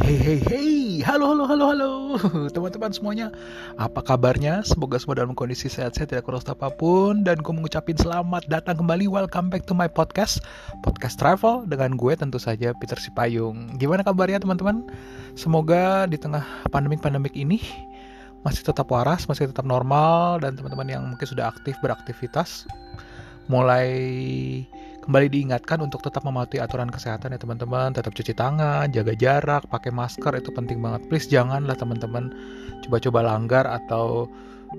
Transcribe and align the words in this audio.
hey, 0.00 0.16
hey, 0.16 0.40
hey, 0.48 1.04
halo, 1.04 1.36
halo, 1.36 1.44
halo, 1.44 1.64
halo, 1.72 1.90
teman-teman 2.54 2.88
semuanya. 2.88 3.28
Apa 3.76 4.00
kabarnya? 4.00 4.64
Semoga 4.64 4.96
semua 4.96 5.20
dalam 5.20 5.36
kondisi 5.36 5.68
sehat-sehat, 5.68 6.08
tidak 6.08 6.24
kurang 6.24 6.40
apa 6.48 6.72
pun. 6.72 7.20
Dan 7.20 7.44
gue 7.44 7.52
mengucapin 7.52 7.96
selamat 7.96 8.48
datang 8.48 8.80
kembali, 8.80 9.10
welcome 9.12 9.52
back 9.52 9.68
to 9.68 9.76
my 9.76 9.90
podcast, 9.90 10.40
podcast 10.80 11.20
travel 11.20 11.68
dengan 11.68 12.00
gue 12.00 12.12
tentu 12.16 12.40
saja 12.40 12.72
Peter 12.80 12.96
Sipayung. 12.96 13.76
Gimana 13.76 14.00
kabarnya 14.00 14.40
teman-teman? 14.40 14.88
Semoga 15.36 16.08
di 16.08 16.16
tengah 16.16 16.44
pandemik-pandemik 16.72 17.36
ini 17.36 17.60
masih 18.40 18.64
tetap 18.64 18.88
waras, 18.88 19.28
masih 19.28 19.52
tetap 19.52 19.68
normal, 19.68 20.40
dan 20.40 20.56
teman-teman 20.56 20.88
yang 20.88 21.02
mungkin 21.04 21.28
sudah 21.28 21.52
aktif 21.52 21.76
beraktivitas 21.84 22.64
mulai 23.50 23.90
kembali 25.02 25.26
diingatkan 25.26 25.82
untuk 25.82 26.06
tetap 26.06 26.22
mematuhi 26.22 26.62
aturan 26.62 26.86
kesehatan 26.86 27.34
ya 27.34 27.38
teman-teman. 27.42 27.90
Tetap 27.90 28.14
cuci 28.14 28.30
tangan 28.30 28.86
jaga 28.94 29.12
jarak 29.18 29.66
pakai 29.66 29.90
masker 29.90 30.38
itu 30.38 30.54
penting 30.54 30.78
banget. 30.78 31.02
Please 31.10 31.26
janganlah 31.26 31.74
teman-teman 31.74 32.30
coba-coba 32.86 33.26
langgar 33.26 33.66
atau 33.66 34.30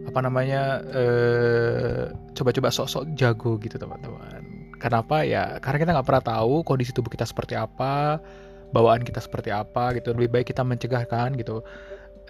apa 0.07 0.19
namanya 0.23 0.79
eh, 0.95 2.15
coba-coba 2.31 2.71
sok-sok 2.71 3.11
jago 3.19 3.59
gitu 3.59 3.75
teman-teman. 3.75 4.71
Kenapa? 4.79 5.27
Ya 5.27 5.59
karena 5.59 5.77
kita 5.83 5.91
nggak 5.99 6.07
pernah 6.07 6.23
tahu 6.23 6.63
kondisi 6.63 6.95
tubuh 6.95 7.11
kita 7.11 7.27
seperti 7.27 7.59
apa 7.59 8.23
bawaan 8.71 9.03
kita 9.03 9.19
seperti 9.19 9.51
apa 9.51 9.91
gitu. 9.99 10.15
Lebih 10.15 10.31
baik 10.31 10.55
kita 10.55 10.63
mencegah 10.63 11.03
kan 11.11 11.35
gitu 11.35 11.59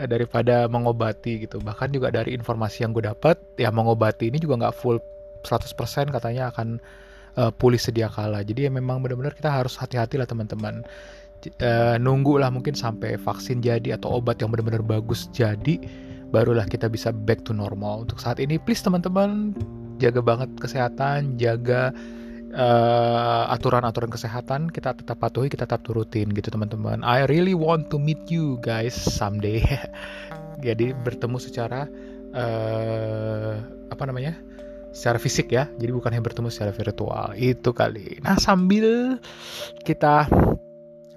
eh, 0.01 0.09
daripada 0.09 0.65
mengobati 0.65 1.45
gitu. 1.45 1.61
Bahkan 1.61 1.93
juga 1.93 2.09
dari 2.09 2.33
informasi 2.33 2.81
yang 2.81 2.97
gue 2.97 3.05
dapat 3.05 3.37
ya 3.61 3.69
mengobati 3.69 4.33
ini 4.33 4.41
juga 4.41 4.57
nggak 4.65 4.75
full 4.81 4.97
100% 5.43 6.13
katanya 6.13 6.49
akan 6.53 6.81
uh, 7.37 7.51
pulih 7.51 7.79
sedia 7.79 8.07
kala. 8.11 8.41
Jadi 8.43 8.67
ya 8.67 8.71
memang 8.71 9.03
benar-benar 9.03 9.35
kita 9.35 9.51
harus 9.51 9.77
hati-hati 9.77 10.19
lah 10.19 10.27
teman-teman. 10.27 10.83
Uh, 11.57 11.97
nunggu 11.97 12.37
lah 12.37 12.53
mungkin 12.53 12.77
sampai 12.77 13.17
vaksin 13.17 13.65
jadi 13.65 13.97
atau 13.97 14.21
obat 14.21 14.37
yang 14.37 14.53
benar-benar 14.53 14.85
bagus 14.85 15.25
jadi 15.33 15.81
barulah 16.29 16.69
kita 16.69 16.87
bisa 16.87 17.09
back 17.09 17.43
to 17.43 17.51
normal. 17.51 18.05
Untuk 18.05 18.21
saat 18.21 18.37
ini 18.37 18.61
please 18.61 18.81
teman-teman 18.81 19.57
jaga 19.97 20.21
banget 20.21 20.49
kesehatan, 20.57 21.37
jaga 21.41 21.93
uh, 22.55 23.51
aturan-aturan 23.51 24.09
kesehatan 24.09 24.71
kita 24.71 24.95
tetap 24.95 25.19
patuhi, 25.19 25.51
kita 25.51 25.67
tetap 25.67 25.83
turutin 25.83 26.31
gitu 26.31 26.49
teman-teman. 26.49 27.03
I 27.03 27.27
really 27.27 27.53
want 27.53 27.91
to 27.93 27.97
meet 27.99 28.21
you 28.31 28.57
guys 28.63 28.95
someday. 28.95 29.61
Jadi 30.65 30.93
bertemu 30.93 31.37
secara 31.41 31.89
uh, 32.33 33.53
apa 33.91 34.03
namanya? 34.07 34.37
Secara 34.91 35.17
fisik 35.17 35.51
ya. 35.51 35.67
Jadi 35.79 35.91
bukan 35.91 36.11
hanya 36.11 36.23
bertemu 36.23 36.51
secara 36.51 36.75
virtual. 36.75 37.33
Itu 37.35 37.71
kali. 37.71 38.19
Nah 38.23 38.35
sambil 38.37 39.17
kita 39.87 40.27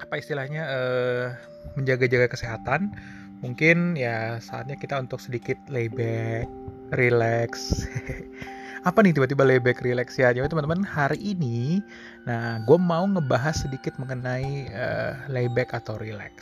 apa 0.00 0.14
istilahnya 0.18 0.62
uh, 0.66 1.26
menjaga-jaga 1.74 2.30
kesehatan 2.30 2.94
mungkin 3.42 3.98
ya 3.98 4.38
saatnya 4.40 4.78
kita 4.78 4.96
untuk 4.98 5.18
sedikit 5.20 5.58
layback 5.68 6.48
relax. 6.94 7.50
Apa 8.88 9.00
nih 9.00 9.16
tiba-tiba 9.16 9.48
layback 9.48 9.80
relax 9.80 10.20
ya? 10.20 10.28
Jadi 10.28 10.44
teman-teman 10.44 10.84
hari 10.84 11.16
ini 11.16 11.80
nah 12.28 12.60
gue 12.68 12.76
mau 12.76 13.04
ngebahas 13.08 13.64
sedikit 13.64 13.96
mengenai 13.96 14.68
uh, 14.70 15.12
layback 15.32 15.72
atau 15.72 15.96
relax. 15.96 16.32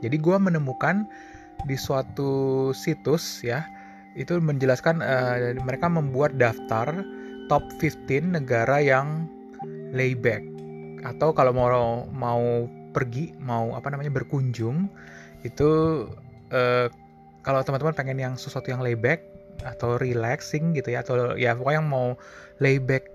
Jadi 0.00 0.16
gue 0.16 0.36
menemukan 0.40 1.04
di 1.68 1.76
suatu 1.76 2.72
situs 2.72 3.44
ya 3.44 3.68
itu 4.18 4.38
menjelaskan 4.42 5.02
uh, 5.02 5.54
mereka 5.62 5.86
membuat 5.86 6.34
daftar 6.34 7.06
top 7.46 7.62
15 7.78 8.36
negara 8.38 8.82
yang 8.82 9.26
layback 9.90 10.42
atau 11.02 11.34
kalau 11.34 11.50
mau 11.50 12.06
mau 12.10 12.42
pergi 12.90 13.34
mau 13.38 13.74
apa 13.74 13.90
namanya 13.90 14.10
berkunjung 14.10 14.90
itu 15.46 15.70
uh, 16.52 16.86
kalau 17.40 17.60
teman-teman 17.64 17.96
pengen 17.96 18.18
yang 18.20 18.34
sesuatu 18.36 18.68
yang 18.68 18.84
layback 18.84 19.24
atau 19.64 20.00
relaxing 20.00 20.72
gitu 20.72 20.94
ya 20.94 21.04
atau 21.04 21.36
ya 21.36 21.52
pokoknya 21.56 21.84
yang 21.84 21.88
mau 21.88 22.16
layback 22.62 23.09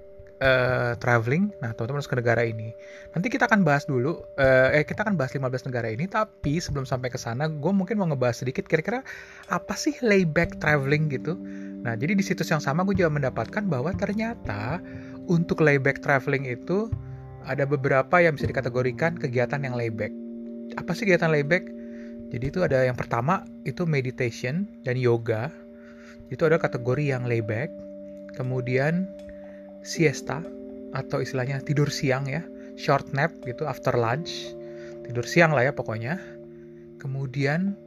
uh, 0.46 0.94
traveling. 1.02 1.50
Nah, 1.60 1.74
teman-teman 1.74 2.00
harus 2.00 2.10
ke 2.10 2.18
negara 2.18 2.46
ini. 2.46 2.70
Nanti 3.18 3.34
kita 3.34 3.50
akan 3.50 3.66
bahas 3.66 3.90
dulu, 3.90 4.22
uh, 4.38 4.70
eh 4.70 4.86
kita 4.86 5.02
akan 5.02 5.18
bahas 5.18 5.34
15 5.34 5.66
negara 5.66 5.90
ini, 5.90 6.06
tapi 6.06 6.62
sebelum 6.62 6.86
sampai 6.86 7.10
ke 7.10 7.18
sana, 7.18 7.50
gue 7.50 7.72
mungkin 7.74 7.98
mau 7.98 8.06
ngebahas 8.06 8.46
sedikit 8.46 8.70
kira-kira 8.70 9.02
apa 9.50 9.74
sih 9.74 9.98
layback 10.06 10.62
traveling 10.62 11.10
gitu. 11.10 11.34
Nah, 11.82 11.98
jadi 11.98 12.14
di 12.14 12.24
situs 12.24 12.50
yang 12.54 12.62
sama 12.62 12.86
gue 12.86 12.94
juga 12.94 13.10
mendapatkan 13.10 13.66
bahwa 13.66 13.90
ternyata 13.98 14.80
untuk 15.26 15.66
layback 15.66 16.06
traveling 16.06 16.46
itu 16.46 16.90
ada 17.46 17.66
beberapa 17.66 18.22
yang 18.22 18.38
bisa 18.38 18.50
dikategorikan 18.50 19.18
kegiatan 19.18 19.62
yang 19.62 19.78
layback. 19.78 20.14
Apa 20.78 20.98
sih 20.98 21.06
kegiatan 21.06 21.30
layback? 21.30 21.66
Jadi 22.34 22.46
itu 22.50 22.60
ada 22.66 22.82
yang 22.82 22.98
pertama 22.98 23.46
itu 23.70 23.86
meditation 23.86 24.66
dan 24.82 24.98
yoga. 24.98 25.54
Itu 26.34 26.50
ada 26.50 26.58
kategori 26.58 27.06
yang 27.06 27.30
layback. 27.30 27.70
Kemudian 28.34 29.06
siesta 29.86 30.42
atau 30.98 31.22
istilahnya 31.22 31.62
tidur 31.62 31.94
siang 31.94 32.26
ya, 32.26 32.42
short 32.74 33.14
nap 33.14 33.32
gitu 33.46 33.70
after 33.70 33.94
lunch. 33.94 34.52
Tidur 35.06 35.24
siang 35.30 35.54
lah 35.54 35.70
ya 35.70 35.74
pokoknya. 35.78 36.18
Kemudian 36.98 37.78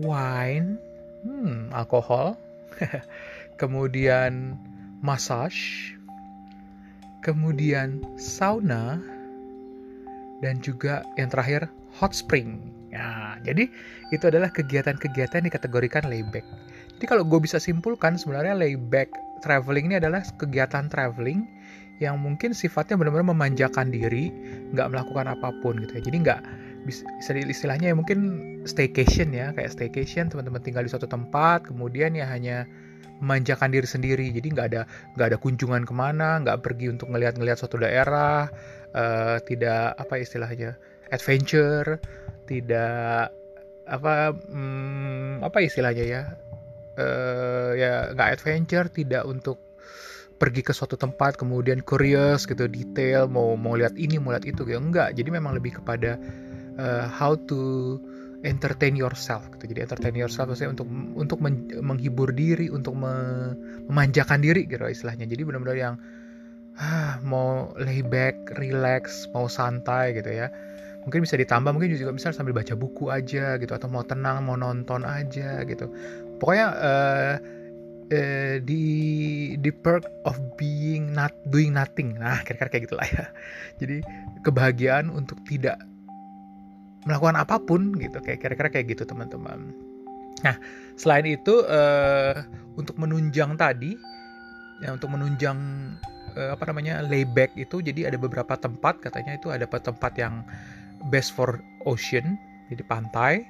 wine, 0.00 0.80
hmm, 1.28 1.70
alkohol. 1.76 2.40
Kemudian 3.60 4.56
massage. 5.04 5.92
Kemudian 7.20 8.00
sauna 8.16 9.00
dan 10.40 10.60
juga 10.64 11.04
yang 11.20 11.28
terakhir 11.28 11.68
hot 11.92 12.16
spring. 12.16 12.72
Ya, 12.92 13.36
jadi 13.42 13.68
itu 14.14 14.24
adalah 14.28 14.52
kegiatan-kegiatan 14.52 15.42
yang 15.42 15.48
dikategorikan 15.50 16.06
layback. 16.06 16.46
Jadi 16.94 17.04
kalau 17.10 17.26
gue 17.26 17.40
bisa 17.42 17.58
simpulkan 17.58 18.14
sebenarnya 18.14 18.54
layback 18.54 19.10
traveling 19.44 19.92
ini 19.92 19.96
adalah 20.00 20.24
kegiatan 20.40 20.88
traveling 20.88 21.44
yang 22.02 22.18
mungkin 22.18 22.50
sifatnya 22.56 22.98
benar-benar 22.98 23.30
memanjakan 23.30 23.92
diri, 23.92 24.34
nggak 24.74 24.90
melakukan 24.90 25.30
apa 25.30 25.54
pun 25.62 25.78
gitu 25.84 26.00
ya. 26.00 26.02
Jadi 26.02 26.16
nggak 26.26 26.40
bisa 26.84 27.04
istilahnya 27.38 27.92
ya 27.92 27.96
mungkin 27.96 28.18
staycation 28.66 29.30
ya, 29.30 29.54
kayak 29.54 29.70
staycation 29.70 30.26
teman-teman 30.32 30.58
tinggal 30.64 30.82
di 30.82 30.90
suatu 30.90 31.06
tempat, 31.06 31.70
kemudian 31.70 32.18
ya 32.18 32.26
hanya 32.26 32.66
memanjakan 33.22 33.70
diri 33.70 33.86
sendiri. 33.86 34.26
Jadi 34.34 34.50
nggak 34.50 34.66
ada 34.74 34.82
nggak 35.14 35.26
ada 35.34 35.38
kunjungan 35.38 35.86
ke 35.86 35.94
mana, 35.94 36.42
nggak 36.42 36.66
pergi 36.66 36.90
untuk 36.90 37.14
ngelihat-ngelihat 37.14 37.58
suatu 37.62 37.78
daerah, 37.78 38.50
uh, 38.90 39.38
tidak 39.46 39.94
apa 39.94 40.14
istilahnya 40.18 40.74
adventure, 41.14 42.02
tidak 42.50 43.30
apa 43.84 44.32
hmm, 44.32 45.44
apa 45.44 45.60
istilahnya 45.60 46.04
ya 46.08 46.22
uh, 46.98 47.70
ya 47.76 48.14
nggak 48.14 48.28
adventure 48.40 48.86
tidak 48.90 49.22
untuk 49.26 49.58
pergi 50.34 50.66
ke 50.66 50.74
suatu 50.74 50.98
tempat 50.98 51.38
kemudian 51.38 51.80
curious 51.86 52.44
gitu 52.44 52.66
detail 52.66 53.30
mau 53.30 53.54
mau 53.54 53.78
lihat 53.78 53.94
ini 53.94 54.18
mau 54.18 54.34
lihat 54.34 54.44
itu 54.44 54.66
gitu. 54.66 54.78
Enggak 54.78 55.14
jadi 55.14 55.30
memang 55.30 55.54
lebih 55.54 55.78
kepada 55.82 56.18
uh, 56.78 57.06
how 57.06 57.38
to 57.38 57.96
entertain 58.44 58.94
yourself 58.94 59.48
gitu. 59.56 59.72
Jadi 59.72 59.80
entertain 59.88 60.14
yourself 60.14 60.52
maksudnya 60.52 60.76
untuk 60.76 60.86
untuk 61.16 61.38
men, 61.40 61.70
menghibur 61.80 62.30
diri 62.30 62.68
untuk 62.68 62.92
me, 62.94 63.14
memanjakan 63.88 64.44
diri 64.44 64.68
gitu 64.68 64.84
istilahnya. 64.84 65.24
Jadi 65.24 65.42
benar-benar 65.48 65.76
yang 65.80 65.94
ah, 66.76 67.18
mau 67.24 67.72
lay 67.80 68.04
back 68.04 68.58
relax 68.60 69.26
mau 69.32 69.48
santai 69.48 70.12
gitu 70.14 70.30
ya. 70.30 70.52
Mungkin 71.04 71.20
bisa 71.20 71.36
ditambah 71.36 71.72
mungkin 71.72 71.92
juga 71.96 72.16
bisa 72.16 72.32
sambil 72.32 72.56
baca 72.56 72.72
buku 72.76 73.12
aja 73.12 73.60
gitu 73.60 73.72
atau 73.76 73.88
mau 73.92 74.04
tenang 74.08 74.40
mau 74.44 74.56
nonton 74.56 75.04
aja 75.04 75.60
gitu 75.68 75.92
pokoknya 76.44 76.68
uh, 76.76 77.34
uh, 78.12 78.54
di 78.60 78.84
di 79.56 79.70
perk 79.72 80.04
of 80.28 80.36
being 80.60 81.08
not 81.16 81.32
doing 81.48 81.72
nothing. 81.72 82.20
Nah 82.20 82.44
kira-kira 82.44 82.68
kayak 82.68 82.84
gitulah 82.92 83.08
ya. 83.08 83.24
Jadi 83.80 84.04
kebahagiaan 84.44 85.08
untuk 85.08 85.40
tidak 85.48 85.80
melakukan 87.08 87.40
apa 87.40 87.56
pun 87.56 87.96
gitu. 87.96 88.20
Kayak 88.20 88.44
kira-kira 88.44 88.68
kayak 88.68 88.92
gitu 88.92 89.08
teman-teman. 89.08 89.72
Nah 90.44 90.60
selain 91.00 91.24
itu 91.24 91.64
uh, 91.64 92.36
untuk 92.76 93.00
menunjang 93.00 93.56
tadi 93.56 93.96
ya 94.84 94.92
untuk 94.92 95.16
menunjang 95.16 95.56
uh, 96.36 96.52
apa 96.52 96.68
namanya 96.68 97.00
layback 97.08 97.56
itu 97.56 97.80
jadi 97.80 98.12
ada 98.12 98.20
beberapa 98.20 98.52
tempat. 98.60 99.00
Katanya 99.00 99.40
itu 99.40 99.48
ada 99.48 99.64
tempat 99.64 100.12
yang 100.20 100.44
best 101.08 101.32
for 101.32 101.64
ocean 101.88 102.36
jadi 102.68 102.84
pantai 102.84 103.48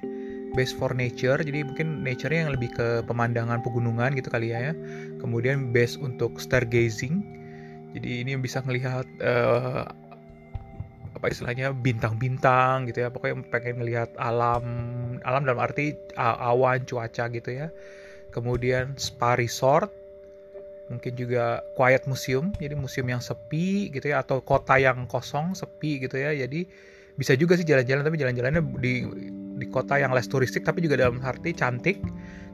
base 0.55 0.71
for 0.73 0.95
nature 0.95 1.37
jadi 1.37 1.67
mungkin 1.67 2.01
nature-nya 2.01 2.47
yang 2.49 2.53
lebih 2.55 2.71
ke 2.73 2.87
pemandangan 3.05 3.61
pegunungan 3.61 4.15
gitu 4.15 4.31
kali 4.31 4.55
ya 4.55 4.71
kemudian 5.21 5.75
base 5.75 5.99
untuk 5.99 6.39
stargazing 6.41 7.21
jadi 7.95 8.27
ini 8.27 8.35
bisa 8.35 8.59
melihat 8.67 9.07
uh, 9.23 9.87
apa 11.15 11.31
istilahnya 11.31 11.71
bintang-bintang 11.71 12.91
gitu 12.91 13.07
ya. 13.07 13.09
Pokoknya 13.09 13.39
pengen 13.47 13.79
melihat 13.79 14.11
alam 14.19 14.63
alam 15.23 15.47
dalam 15.47 15.63
arti 15.63 15.95
awan 16.19 16.83
cuaca 16.83 17.31
gitu 17.31 17.49
ya. 17.49 17.71
Kemudian 18.35 18.99
spa 18.99 19.39
resort 19.39 19.87
mungkin 20.85 21.17
juga 21.17 21.65
quiet 21.73 22.05
museum 22.05 22.53
jadi 22.61 22.77
museum 22.77 23.09
yang 23.09 23.17
sepi 23.17 23.89
gitu 23.89 24.13
ya 24.13 24.21
atau 24.21 24.37
kota 24.43 24.77
yang 24.77 25.07
kosong 25.07 25.55
sepi 25.55 26.03
gitu 26.03 26.19
ya. 26.19 26.35
Jadi 26.35 26.67
bisa 27.15 27.31
juga 27.39 27.55
sih 27.55 27.63
jalan-jalan 27.63 28.03
tapi 28.03 28.19
jalan-jalannya 28.19 28.61
di 28.83 28.93
di 29.55 29.65
kota 29.71 29.95
yang 29.95 30.11
less 30.11 30.27
turistik 30.27 30.67
tapi 30.67 30.83
juga 30.83 30.99
dalam 30.99 31.23
arti 31.23 31.55
cantik. 31.55 32.03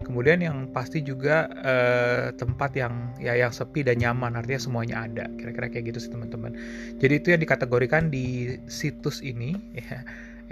Kemudian 0.02 0.42
yang 0.42 0.58
pasti 0.74 1.06
juga 1.06 1.46
uh, 1.62 2.34
tempat 2.34 2.74
yang 2.74 3.14
ya 3.22 3.38
yang 3.38 3.54
sepi 3.54 3.86
dan 3.86 4.02
nyaman 4.02 4.34
artinya 4.34 4.62
semuanya 4.62 5.06
ada. 5.06 5.26
Kira-kira 5.38 5.70
kayak 5.70 5.94
gitu 5.94 6.00
sih 6.02 6.12
teman-teman. 6.14 6.58
Jadi 6.98 7.14
itu 7.22 7.28
yang 7.34 7.42
dikategorikan 7.42 8.10
di 8.10 8.58
situs 8.66 9.22
ini 9.22 9.58
ya. 9.78 10.02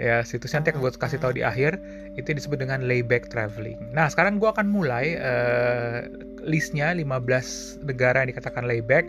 Ya 0.00 0.24
situsnya 0.24 0.64
nanti 0.64 0.72
akan 0.72 0.80
gue 0.80 0.92
kasih 0.96 1.20
tahu 1.20 1.36
di 1.36 1.44
akhir 1.44 1.76
itu 2.16 2.32
disebut 2.32 2.56
dengan 2.56 2.88
layback 2.88 3.28
traveling. 3.28 3.76
Nah 3.92 4.08
sekarang 4.08 4.40
gue 4.40 4.48
akan 4.48 4.64
mulai 4.64 5.20
uh, 5.20 6.08
listnya 6.40 6.96
15 6.96 7.84
negara 7.84 8.24
yang 8.24 8.32
dikatakan 8.32 8.64
layback. 8.64 9.04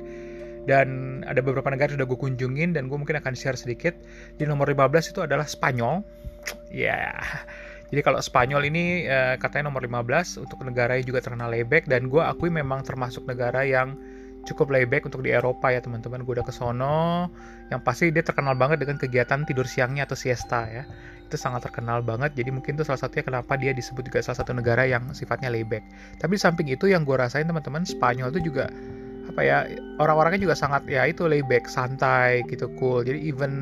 Dan 0.62 1.22
ada 1.26 1.42
beberapa 1.42 1.74
negara 1.74 1.90
yang 1.90 1.98
sudah 1.98 2.10
gue 2.12 2.20
kunjungin 2.22 2.78
dan 2.78 2.86
gue 2.86 2.94
mungkin 2.94 3.18
akan 3.18 3.34
share 3.34 3.58
sedikit. 3.58 3.98
Di 4.38 4.46
nomor 4.46 4.70
15 4.70 5.16
itu 5.16 5.20
adalah 5.24 5.48
Spanyol 5.48 6.06
ya. 6.72 7.00
Yeah. 7.00 7.16
jadi 7.92 8.02
kalau 8.08 8.20
Spanyol 8.24 8.72
ini 8.72 9.06
uh, 9.08 9.36
katanya 9.36 9.70
nomor 9.70 9.84
15 9.84 10.42
untuk 10.42 10.60
negara 10.64 10.96
yang 10.96 11.06
juga 11.06 11.20
terkenal 11.24 11.52
layback 11.52 11.86
dan 11.92 12.08
gue 12.08 12.24
akui 12.24 12.48
memang 12.48 12.82
termasuk 12.88 13.28
negara 13.28 13.68
yang 13.68 14.00
cukup 14.46 14.74
layback 14.74 15.06
untuk 15.06 15.22
di 15.22 15.30
Eropa 15.34 15.70
ya 15.70 15.82
teman-teman. 15.82 16.26
Gue 16.26 16.38
udah 16.40 16.46
ke 16.46 16.54
sono 16.54 17.30
yang 17.70 17.82
pasti 17.82 18.10
dia 18.10 18.26
terkenal 18.26 18.58
banget 18.58 18.82
dengan 18.82 18.98
kegiatan 18.98 19.46
tidur 19.46 19.66
siangnya 19.70 20.10
atau 20.10 20.18
siesta 20.18 20.66
ya. 20.70 20.84
Itu 21.30 21.38
sangat 21.40 21.70
terkenal 21.70 22.04
banget. 22.04 22.34
Jadi 22.36 22.50
mungkin 22.52 22.76
itu 22.76 22.84
salah 22.84 23.00
satunya 23.00 23.24
kenapa 23.24 23.56
dia 23.56 23.72
disebut 23.72 24.04
juga 24.08 24.20
salah 24.26 24.42
satu 24.42 24.52
negara 24.52 24.84
yang 24.84 25.14
sifatnya 25.14 25.54
layback. 25.54 25.86
Tapi 26.20 26.36
di 26.36 26.42
samping 26.42 26.68
itu 26.74 26.90
yang 26.90 27.06
gue 27.06 27.16
rasain 27.16 27.46
teman-teman 27.46 27.86
Spanyol 27.86 28.34
itu 28.36 28.52
juga 28.52 28.68
apa 29.30 29.42
ya 29.46 29.64
orang-orangnya 30.02 30.44
juga 30.44 30.56
sangat 30.58 30.84
ya 30.90 31.08
itu 31.08 31.30
layback 31.30 31.70
santai 31.70 32.44
gitu 32.50 32.68
cool. 32.82 33.06
Jadi 33.06 33.22
even 33.22 33.54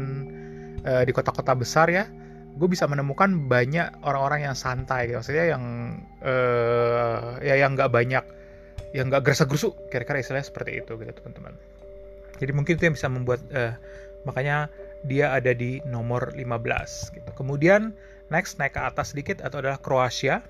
uh, 0.88 1.04
di 1.04 1.12
kota-kota 1.12 1.54
besar 1.54 1.92
ya 1.92 2.08
gue 2.57 2.68
bisa 2.68 2.90
menemukan 2.90 3.46
banyak 3.46 4.01
orang-orang 4.01 4.50
yang 4.50 4.56
santai 4.57 5.12
maksudnya 5.13 5.54
yang 5.54 5.63
uh, 6.24 7.38
ya 7.44 7.56
yang 7.60 7.78
nggak 7.78 7.92
banyak 7.92 8.25
yang 8.94 9.12
nggak 9.12 9.22
gerasa 9.22 9.46
gerusuk 9.46 9.78
kira-kira 9.94 10.22
istilahnya 10.24 10.48
seperti 10.50 10.81
itu 10.81 10.98
gitu 10.98 11.12
teman-teman. 11.22 11.54
Jadi 12.40 12.51
mungkin 12.56 12.74
itu 12.80 12.84
yang 12.88 12.96
bisa 12.96 13.07
membuat 13.12 13.42
uh, 13.54 13.75
makanya 14.24 14.72
dia 15.06 15.31
ada 15.31 15.56
di 15.56 15.80
nomor 15.88 16.34
15 16.36 17.16
gitu. 17.16 17.30
Kemudian 17.38 17.94
next 18.34 18.57
naik 18.57 18.75
ke 18.75 18.81
atas 18.81 19.13
sedikit 19.16 19.40
atau 19.45 19.62
adalah 19.62 19.80
Kroasia. 19.80 20.44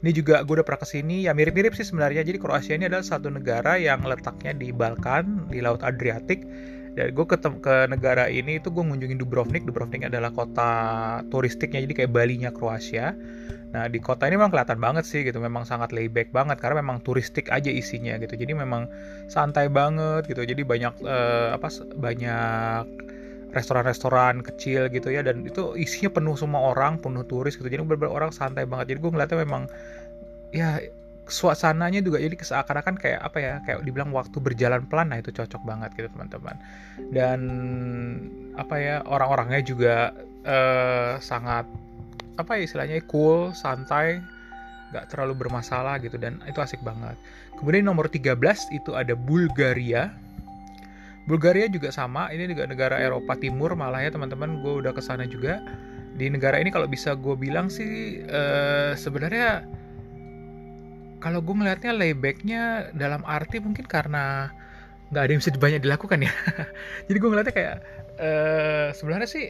Ini 0.00 0.16
juga 0.16 0.40
gue 0.40 0.56
udah 0.56 0.64
pernah 0.64 0.80
ke 0.80 0.88
sini 0.88 1.28
ya 1.28 1.36
mirip-mirip 1.36 1.76
sih 1.76 1.84
sebenarnya. 1.84 2.24
Jadi 2.24 2.40
Kroasia 2.40 2.80
ini 2.80 2.88
adalah 2.88 3.04
satu 3.04 3.28
negara 3.28 3.76
yang 3.76 4.00
letaknya 4.00 4.56
di 4.56 4.72
Balkan 4.72 5.52
di 5.52 5.60
Laut 5.60 5.84
Adriatik 5.84 6.40
dan 6.98 7.14
gue 7.14 7.26
ke, 7.26 7.36
ke 7.38 7.76
negara 7.86 8.26
ini 8.26 8.58
itu 8.58 8.68
gue 8.68 8.82
ngunjungin 8.82 9.18
Dubrovnik 9.18 9.62
Dubrovnik 9.62 10.06
adalah 10.10 10.34
kota 10.34 10.72
turistiknya 11.30 11.86
jadi 11.86 12.04
kayak 12.04 12.10
Bali 12.10 12.36
nya 12.42 12.50
Kroasia 12.50 13.14
Nah 13.70 13.86
di 13.86 14.02
kota 14.02 14.26
ini 14.26 14.34
memang 14.34 14.50
kelihatan 14.50 14.82
banget 14.82 15.04
sih 15.06 15.22
gitu, 15.22 15.38
memang 15.38 15.62
sangat 15.62 15.94
layback 15.94 16.34
banget 16.34 16.58
karena 16.58 16.82
memang 16.82 16.98
turistik 17.06 17.46
aja 17.54 17.70
isinya 17.70 18.18
gitu. 18.18 18.34
Jadi 18.34 18.52
memang 18.54 18.90
santai 19.30 19.70
banget 19.70 20.26
gitu. 20.26 20.42
Jadi 20.42 20.62
banyak 20.66 21.06
uh, 21.06 21.54
apa 21.54 21.70
banyak 21.94 22.84
restoran-restoran 23.50 24.46
kecil 24.46 24.86
gitu 24.94 25.10
ya 25.10 25.26
dan 25.26 25.42
itu 25.42 25.74
isinya 25.74 26.10
penuh 26.18 26.34
semua 26.38 26.74
orang, 26.74 26.98
penuh 26.98 27.22
turis 27.26 27.54
gitu. 27.54 27.66
Jadi 27.70 27.86
beberapa 27.86 28.10
orang 28.10 28.34
santai 28.34 28.66
banget. 28.66 28.94
Jadi 28.94 28.98
gue 29.06 29.10
ngeliatnya 29.14 29.38
memang 29.38 29.62
ya 30.50 30.82
suasananya 31.30 32.02
juga 32.02 32.18
jadi 32.18 32.34
seakan-akan 32.36 32.98
kayak 32.98 33.20
apa 33.22 33.38
ya 33.38 33.54
kayak 33.64 33.86
dibilang 33.86 34.10
waktu 34.10 34.36
berjalan 34.42 34.84
pelan 34.90 35.14
nah 35.14 35.18
itu 35.22 35.30
cocok 35.30 35.62
banget 35.64 35.90
gitu 35.96 36.10
teman-teman. 36.12 36.58
Dan 37.14 37.40
apa 38.58 38.74
ya 38.76 38.96
orang-orangnya 39.06 39.62
juga 39.64 39.94
uh, 40.44 41.16
sangat 41.22 41.64
apa 42.36 42.56
ya 42.56 42.62
istilahnya 42.66 43.00
cool 43.08 43.52
santai 43.52 44.20
nggak 44.90 45.06
terlalu 45.06 45.46
bermasalah 45.46 46.02
gitu 46.02 46.18
dan 46.18 46.42
itu 46.50 46.58
asik 46.58 46.82
banget. 46.82 47.14
Kemudian 47.56 47.86
nomor 47.86 48.10
13 48.10 48.34
itu 48.74 48.90
ada 48.98 49.14
Bulgaria. 49.14 50.10
Bulgaria 51.30 51.70
juga 51.70 51.94
sama 51.94 52.26
ini 52.34 52.50
juga 52.50 52.66
negara 52.66 52.98
Eropa 52.98 53.38
Timur 53.38 53.78
malah 53.78 54.02
ya 54.02 54.10
teman-teman 54.10 54.58
gue 54.66 54.82
udah 54.82 54.90
ke 54.90 54.98
sana 54.98 55.30
juga. 55.30 55.62
Di 56.18 56.26
negara 56.26 56.58
ini 56.58 56.74
kalau 56.74 56.90
bisa 56.90 57.14
gue 57.14 57.38
bilang 57.38 57.70
sih 57.70 58.18
uh, 58.26 58.98
sebenarnya 58.98 59.62
kalau 61.20 61.44
gue 61.44 61.54
ngelihatnya 61.54 61.92
laybacknya 61.92 62.62
dalam 62.96 63.20
arti 63.28 63.60
mungkin 63.60 63.84
karena 63.84 64.48
nggak 65.12 65.22
ada 65.22 65.30
yang 65.30 65.40
bisa 65.44 65.52
banyak 65.54 65.80
dilakukan 65.84 66.18
ya. 66.24 66.32
Jadi 67.06 67.16
gue 67.20 67.28
ngeliatnya 67.28 67.54
kayak 67.54 67.76
uh, 68.16 68.88
sebenarnya 68.96 69.28
sih 69.28 69.44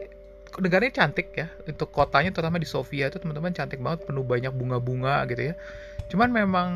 negaranya 0.59 1.05
cantik 1.05 1.31
ya. 1.37 1.47
Untuk 1.69 1.95
kotanya 1.95 2.35
terutama 2.35 2.59
di 2.59 2.67
Sofia 2.67 3.07
itu 3.07 3.23
teman-teman 3.23 3.55
cantik 3.55 3.79
banget 3.79 4.09
penuh 4.09 4.27
banyak 4.27 4.51
bunga-bunga 4.51 5.23
gitu 5.31 5.53
ya. 5.53 5.55
Cuman 6.11 6.29
memang 6.35 6.71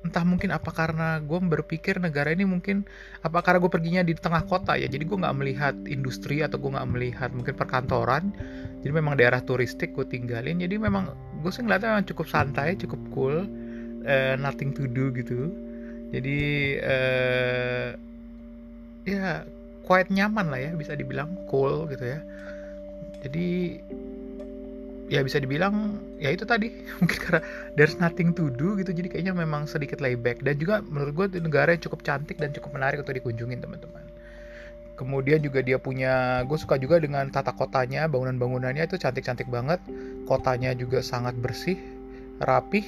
entah 0.00 0.24
mungkin 0.24 0.48
apa 0.48 0.72
karena 0.72 1.20
gue 1.20 1.38
berpikir 1.44 2.00
negara 2.00 2.32
ini 2.32 2.48
mungkin 2.48 2.88
apa 3.20 3.44
karena 3.44 3.60
gue 3.60 3.68
perginya 3.68 4.02
di 4.02 4.16
tengah 4.16 4.48
kota 4.48 4.74
ya. 4.74 4.88
Jadi 4.88 5.04
gue 5.06 5.18
nggak 5.20 5.36
melihat 5.36 5.74
industri 5.86 6.40
atau 6.40 6.56
gue 6.56 6.72
nggak 6.72 6.88
melihat 6.88 7.30
mungkin 7.36 7.52
perkantoran. 7.52 8.32
Jadi 8.80 8.92
memang 8.96 9.20
daerah 9.20 9.44
turistik 9.44 9.92
gue 9.92 10.08
tinggalin. 10.08 10.58
Jadi 10.58 10.80
memang 10.80 11.12
gue 11.44 11.52
sih 11.52 11.60
ngeliatnya 11.60 12.00
memang 12.00 12.08
cukup 12.08 12.26
santai 12.32 12.80
cukup 12.80 13.00
cool 13.12 13.44
uh, 14.04 14.34
nothing 14.40 14.72
to 14.72 14.86
do 14.88 15.10
gitu. 15.12 15.50
Jadi 16.10 16.40
uh, 16.82 17.94
ya 19.06 19.46
quite 19.86 20.10
nyaman 20.12 20.46
lah 20.50 20.60
ya 20.60 20.70
bisa 20.74 20.94
dibilang 20.94 21.34
cool 21.50 21.86
gitu 21.90 22.04
ya. 22.04 22.20
Jadi 23.26 23.78
ya 25.10 25.20
bisa 25.26 25.42
dibilang 25.42 25.98
ya 26.22 26.30
itu 26.30 26.46
tadi. 26.46 26.70
Mungkin 27.02 27.18
karena 27.18 27.40
there's 27.74 27.98
nothing 27.98 28.30
to 28.34 28.48
do 28.54 28.78
gitu 28.78 28.94
jadi 28.94 29.08
kayaknya 29.10 29.34
memang 29.34 29.66
sedikit 29.66 29.98
layback. 30.02 30.42
Dan 30.42 30.58
juga 30.58 30.82
menurut 30.82 31.12
gue 31.14 31.26
negara 31.42 31.74
yang 31.74 31.82
cukup 31.82 32.02
cantik 32.06 32.38
dan 32.38 32.54
cukup 32.54 32.74
menarik 32.74 33.02
untuk 33.02 33.14
dikunjungin 33.14 33.62
teman-teman. 33.62 34.04
Kemudian 35.00 35.40
juga 35.40 35.64
dia 35.64 35.80
punya 35.80 36.44
gue 36.44 36.58
suka 36.60 36.76
juga 36.76 37.00
dengan 37.00 37.24
tata 37.32 37.56
kotanya 37.56 38.04
bangunan-bangunannya 38.04 38.84
itu 38.84 39.00
cantik-cantik 39.00 39.48
banget. 39.48 39.80
Kotanya 40.28 40.76
juga 40.76 41.00
sangat 41.00 41.32
bersih 41.40 41.80
rapih 42.40 42.84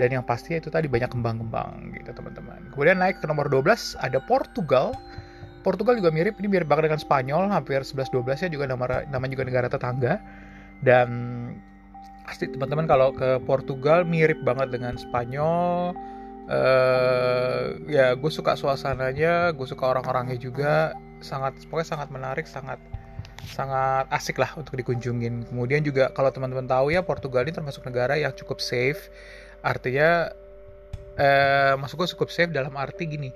dan 0.00 0.08
yang 0.10 0.24
pasti 0.26 0.58
itu 0.58 0.68
tadi 0.70 0.90
banyak 0.90 1.10
kembang-kembang 1.10 1.94
gitu 1.94 2.10
teman-teman 2.10 2.60
kemudian 2.74 2.98
naik 2.98 3.22
ke 3.22 3.26
nomor 3.30 3.46
12 3.46 3.94
ada 4.02 4.18
Portugal 4.22 4.94
Portugal 5.64 5.96
juga 5.96 6.12
mirip, 6.12 6.36
ini 6.44 6.46
mirip 6.52 6.68
banget 6.68 6.92
dengan 6.92 7.00
Spanyol, 7.00 7.48
hampir 7.48 7.80
11-12 7.80 8.44
ya 8.44 8.48
juga 8.52 8.68
nama 8.68 9.08
nama 9.08 9.24
juga 9.24 9.48
negara 9.48 9.72
tetangga. 9.72 10.20
Dan 10.84 11.08
pasti 12.28 12.52
teman-teman 12.52 12.84
kalau 12.84 13.08
ke 13.16 13.40
Portugal 13.48 14.04
mirip 14.04 14.44
banget 14.44 14.76
dengan 14.76 15.00
Spanyol. 15.00 15.96
Uh, 16.44 17.80
ya 17.88 18.12
gue 18.12 18.28
suka 18.28 18.52
suasananya, 18.52 19.56
gue 19.56 19.64
suka 19.64 19.96
orang-orangnya 19.96 20.36
juga, 20.36 20.92
sangat 21.24 21.56
pokoknya 21.72 21.88
sangat 21.96 22.08
menarik, 22.12 22.44
sangat 22.44 22.76
sangat 23.48 24.04
asik 24.12 24.36
lah 24.36 24.52
untuk 24.60 24.76
dikunjungin. 24.76 25.48
Kemudian 25.48 25.80
juga 25.80 26.12
kalau 26.12 26.28
teman-teman 26.28 26.68
tahu 26.68 26.92
ya 26.92 27.00
Portugal 27.00 27.48
ini 27.48 27.56
termasuk 27.56 27.80
negara 27.88 28.20
yang 28.20 28.36
cukup 28.36 28.60
safe. 28.60 29.08
Artinya 29.64 30.28
eh, 31.16 31.74
masuk 31.80 32.04
gue 32.04 32.08
cukup 32.12 32.28
safe 32.28 32.52
dalam 32.52 32.76
arti 32.76 33.08
gini 33.08 33.32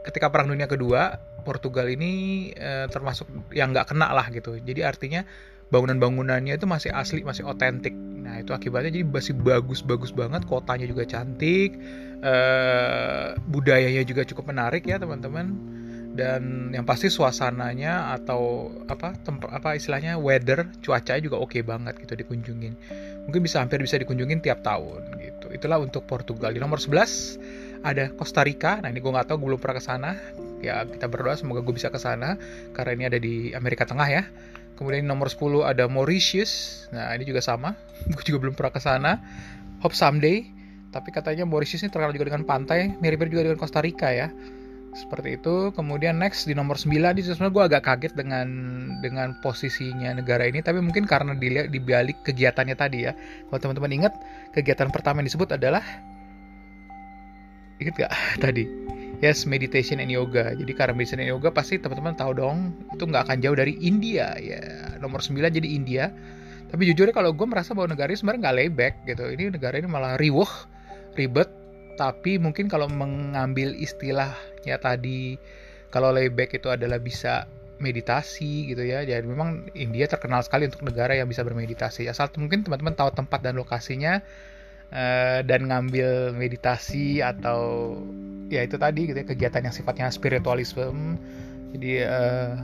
ketika 0.00 0.32
Perang 0.32 0.48
Dunia 0.48 0.64
Kedua 0.64 1.20
Portugal 1.44 1.88
ini 1.92 2.48
eh, 2.56 2.88
termasuk 2.88 3.28
yang 3.52 3.76
nggak 3.76 3.92
kena 3.92 4.12
lah 4.12 4.26
gitu. 4.32 4.56
Jadi 4.56 4.80
artinya 4.80 5.24
bangunan-bangunannya 5.70 6.58
itu 6.58 6.66
masih 6.66 6.90
asli, 6.90 7.22
masih 7.22 7.46
otentik. 7.46 7.94
Nah 7.94 8.42
itu 8.42 8.50
akibatnya 8.50 8.90
jadi 8.90 9.06
masih 9.06 9.38
bagus-bagus 9.38 10.10
banget, 10.10 10.44
kotanya 10.44 10.84
juga 10.84 11.06
cantik, 11.06 11.78
eh, 12.20 13.38
budayanya 13.48 14.02
juga 14.02 14.26
cukup 14.26 14.50
menarik 14.50 14.84
ya 14.84 14.98
teman-teman. 14.98 15.78
Dan 16.10 16.74
yang 16.74 16.82
pasti 16.82 17.06
suasananya 17.06 18.10
atau 18.18 18.66
apa 18.90 19.14
tempat 19.22 19.54
apa 19.54 19.78
istilahnya 19.78 20.18
weather 20.18 20.66
cuacanya 20.82 21.22
juga 21.22 21.38
oke 21.38 21.54
okay 21.54 21.62
banget 21.62 22.02
gitu 22.02 22.18
dikunjungin. 22.18 22.74
Mungkin 23.30 23.40
bisa 23.46 23.62
hampir 23.62 23.78
bisa 23.78 23.94
dikunjungin 23.94 24.42
tiap 24.42 24.66
tahun 24.66 25.06
gitu. 25.22 25.54
Itulah 25.54 25.78
untuk 25.78 26.10
Portugal. 26.10 26.50
Di 26.50 26.58
nomor 26.58 26.82
11 26.82 27.86
ada 27.86 28.10
Costa 28.18 28.42
Rica. 28.42 28.82
Nah 28.82 28.90
ini 28.90 28.98
gue 28.98 29.06
nggak 29.06 29.30
tahu 29.30 29.38
gue 29.38 29.48
belum 29.54 29.60
pernah 29.62 29.78
ke 29.78 29.84
sana. 29.86 30.10
Ya 30.60 30.82
kita 30.82 31.06
berdoa 31.06 31.38
semoga 31.38 31.62
gue 31.62 31.74
bisa 31.78 31.88
ke 31.94 31.96
sana 32.02 32.34
karena 32.74 32.90
ini 32.98 33.04
ada 33.06 33.18
di 33.22 33.54
Amerika 33.54 33.86
Tengah 33.86 34.08
ya. 34.10 34.22
Kemudian 34.74 35.06
nomor 35.06 35.30
10 35.30 35.62
ada 35.62 35.86
Mauritius. 35.86 36.84
Nah 36.90 37.14
ini 37.14 37.28
juga 37.28 37.44
sama. 37.44 37.76
Gue 38.16 38.24
juga 38.24 38.48
belum 38.48 38.56
pernah 38.56 38.72
ke 38.72 38.80
sana. 38.80 39.20
Hope 39.84 39.92
someday. 39.92 40.48
Tapi 40.88 41.12
katanya 41.12 41.44
Mauritius 41.44 41.84
ini 41.84 41.92
terkenal 41.92 42.16
juga 42.16 42.32
dengan 42.32 42.48
pantai 42.48 42.96
mirip-mirip 42.96 43.30
juga 43.30 43.44
dengan 43.52 43.60
Costa 43.60 43.84
Rica 43.84 44.08
ya 44.08 44.32
seperti 44.90 45.38
itu 45.38 45.70
kemudian 45.70 46.18
next 46.18 46.50
di 46.50 46.54
nomor 46.58 46.74
9 46.74 47.14
di 47.14 47.22
sebenarnya 47.22 47.54
gue 47.54 47.64
agak 47.70 47.82
kaget 47.86 48.12
dengan 48.18 48.48
dengan 48.98 49.38
posisinya 49.38 50.18
negara 50.18 50.50
ini 50.50 50.60
tapi 50.66 50.82
mungkin 50.82 51.06
karena 51.06 51.38
dilihat 51.38 51.70
di 51.70 51.78
balik 51.78 52.26
kegiatannya 52.26 52.74
tadi 52.74 53.06
ya 53.06 53.14
kalau 53.46 53.60
teman-teman 53.62 53.92
ingat 54.02 54.14
kegiatan 54.50 54.90
pertama 54.90 55.22
yang 55.22 55.30
disebut 55.30 55.54
adalah 55.54 55.82
Ingat 57.80 57.94
gak 57.96 58.12
tadi? 58.44 58.64
Yes, 59.20 59.44
meditation 59.44 60.00
and 60.00 60.08
yoga. 60.08 60.52
Jadi 60.56 60.72
karena 60.72 60.96
meditation 60.96 61.24
and 61.24 61.32
yoga 61.32 61.52
pasti 61.52 61.76
teman-teman 61.76 62.16
tahu 62.16 62.32
dong, 62.36 62.72
itu 62.92 63.04
nggak 63.04 63.28
akan 63.28 63.36
jauh 63.44 63.56
dari 63.56 63.76
India 63.84 64.32
ya. 64.40 64.60
Nomor 65.00 65.20
9 65.24 65.48
jadi 65.48 65.68
India. 65.68 66.12
tapi 66.70 66.86
jujur 66.86 67.10
kalau 67.10 67.34
gue 67.34 67.46
merasa 67.50 67.74
bahwa 67.74 67.90
negara 67.90 68.14
ini 68.14 68.18
sebenarnya 68.22 68.40
nggak 68.46 68.56
layback 68.62 68.94
gitu 69.02 69.26
ini 69.26 69.50
negara 69.50 69.74
ini 69.82 69.90
malah 69.90 70.14
riuh 70.14 70.46
ribet 71.18 71.50
tapi 72.00 72.40
mungkin 72.40 72.72
kalau 72.72 72.88
mengambil 72.88 73.76
istilahnya 73.76 74.80
tadi 74.80 75.36
kalau 75.92 76.08
layback 76.16 76.56
itu 76.56 76.72
adalah 76.72 76.96
bisa 76.96 77.44
meditasi 77.76 78.72
gitu 78.72 78.88
ya. 78.88 79.04
Jadi 79.04 79.28
memang 79.28 79.68
India 79.76 80.08
terkenal 80.08 80.40
sekali 80.40 80.64
untuk 80.64 80.80
negara 80.88 81.12
yang 81.12 81.28
bisa 81.28 81.44
bermeditasi. 81.44 82.08
Asal 82.08 82.32
mungkin 82.40 82.64
teman-teman 82.64 82.96
tahu 82.96 83.12
tempat 83.12 83.44
dan 83.44 83.60
lokasinya 83.60 84.24
uh, 84.96 85.44
dan 85.44 85.68
ngambil 85.68 86.32
meditasi 86.32 87.20
atau 87.20 87.92
ya 88.48 88.64
itu 88.64 88.80
tadi 88.80 89.12
gitu 89.12 89.20
ya 89.20 89.26
kegiatan 89.28 89.68
yang 89.68 89.74
sifatnya 89.76 90.08
spiritualisme. 90.08 91.20
Jadi 91.76 91.92
uh, 92.00 92.56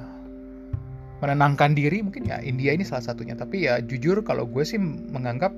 menenangkan 1.21 1.77
diri 1.77 2.01
mungkin 2.01 2.25
ya 2.25 2.41
India 2.41 2.73
ini 2.73 2.89
salah 2.89 3.05
satunya. 3.05 3.37
Tapi 3.37 3.69
ya 3.69 3.85
jujur 3.85 4.25
kalau 4.25 4.49
gue 4.49 4.65
sih 4.65 4.81
menganggap 4.81 5.53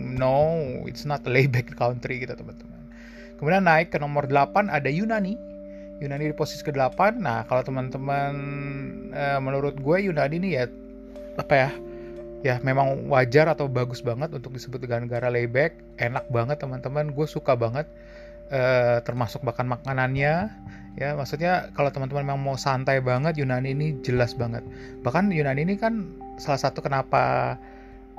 no 0.00 0.64
it's 0.88 1.04
not 1.04 1.20
a 1.28 1.30
layback 1.32 1.76
country 1.76 2.24
gitu 2.24 2.32
teman-teman 2.32 2.77
kemudian 3.38 3.64
naik 3.64 3.94
ke 3.94 3.98
nomor 4.02 4.26
8 4.26 4.68
ada 4.68 4.90
Yunani. 4.90 5.38
Yunani 5.98 6.30
di 6.30 6.36
posisi 6.36 6.62
ke-8 6.62 7.18
nah 7.18 7.42
kalau 7.50 7.66
teman-teman 7.66 8.34
e, 9.10 9.24
menurut 9.42 9.74
gue 9.78 10.06
Yunani 10.06 10.36
ini 10.38 10.48
ya 10.54 10.70
apa 11.34 11.54
ya 11.54 11.70
ya 12.46 12.54
memang 12.62 13.10
wajar 13.10 13.50
atau 13.50 13.66
bagus 13.66 13.98
banget 13.98 14.30
untuk 14.30 14.54
disebut 14.54 14.78
dengan 14.78 15.06
negara 15.06 15.26
layback. 15.30 15.74
Enak 15.98 16.30
banget 16.30 16.62
teman-teman. 16.62 17.10
Gue 17.10 17.26
suka 17.26 17.58
banget 17.58 17.86
e, 18.50 18.60
termasuk 19.02 19.42
bahkan 19.42 19.66
makanannya. 19.66 20.50
Ya 20.98 21.14
maksudnya 21.14 21.70
kalau 21.78 21.94
teman-teman 21.94 22.26
memang 22.26 22.42
mau 22.42 22.58
santai 22.58 22.98
banget 23.02 23.38
Yunani 23.38 23.74
ini 23.74 23.86
jelas 24.02 24.34
banget. 24.34 24.62
Bahkan 25.02 25.30
Yunani 25.30 25.66
ini 25.66 25.74
kan 25.78 26.06
salah 26.38 26.58
satu 26.58 26.82
kenapa 26.82 27.54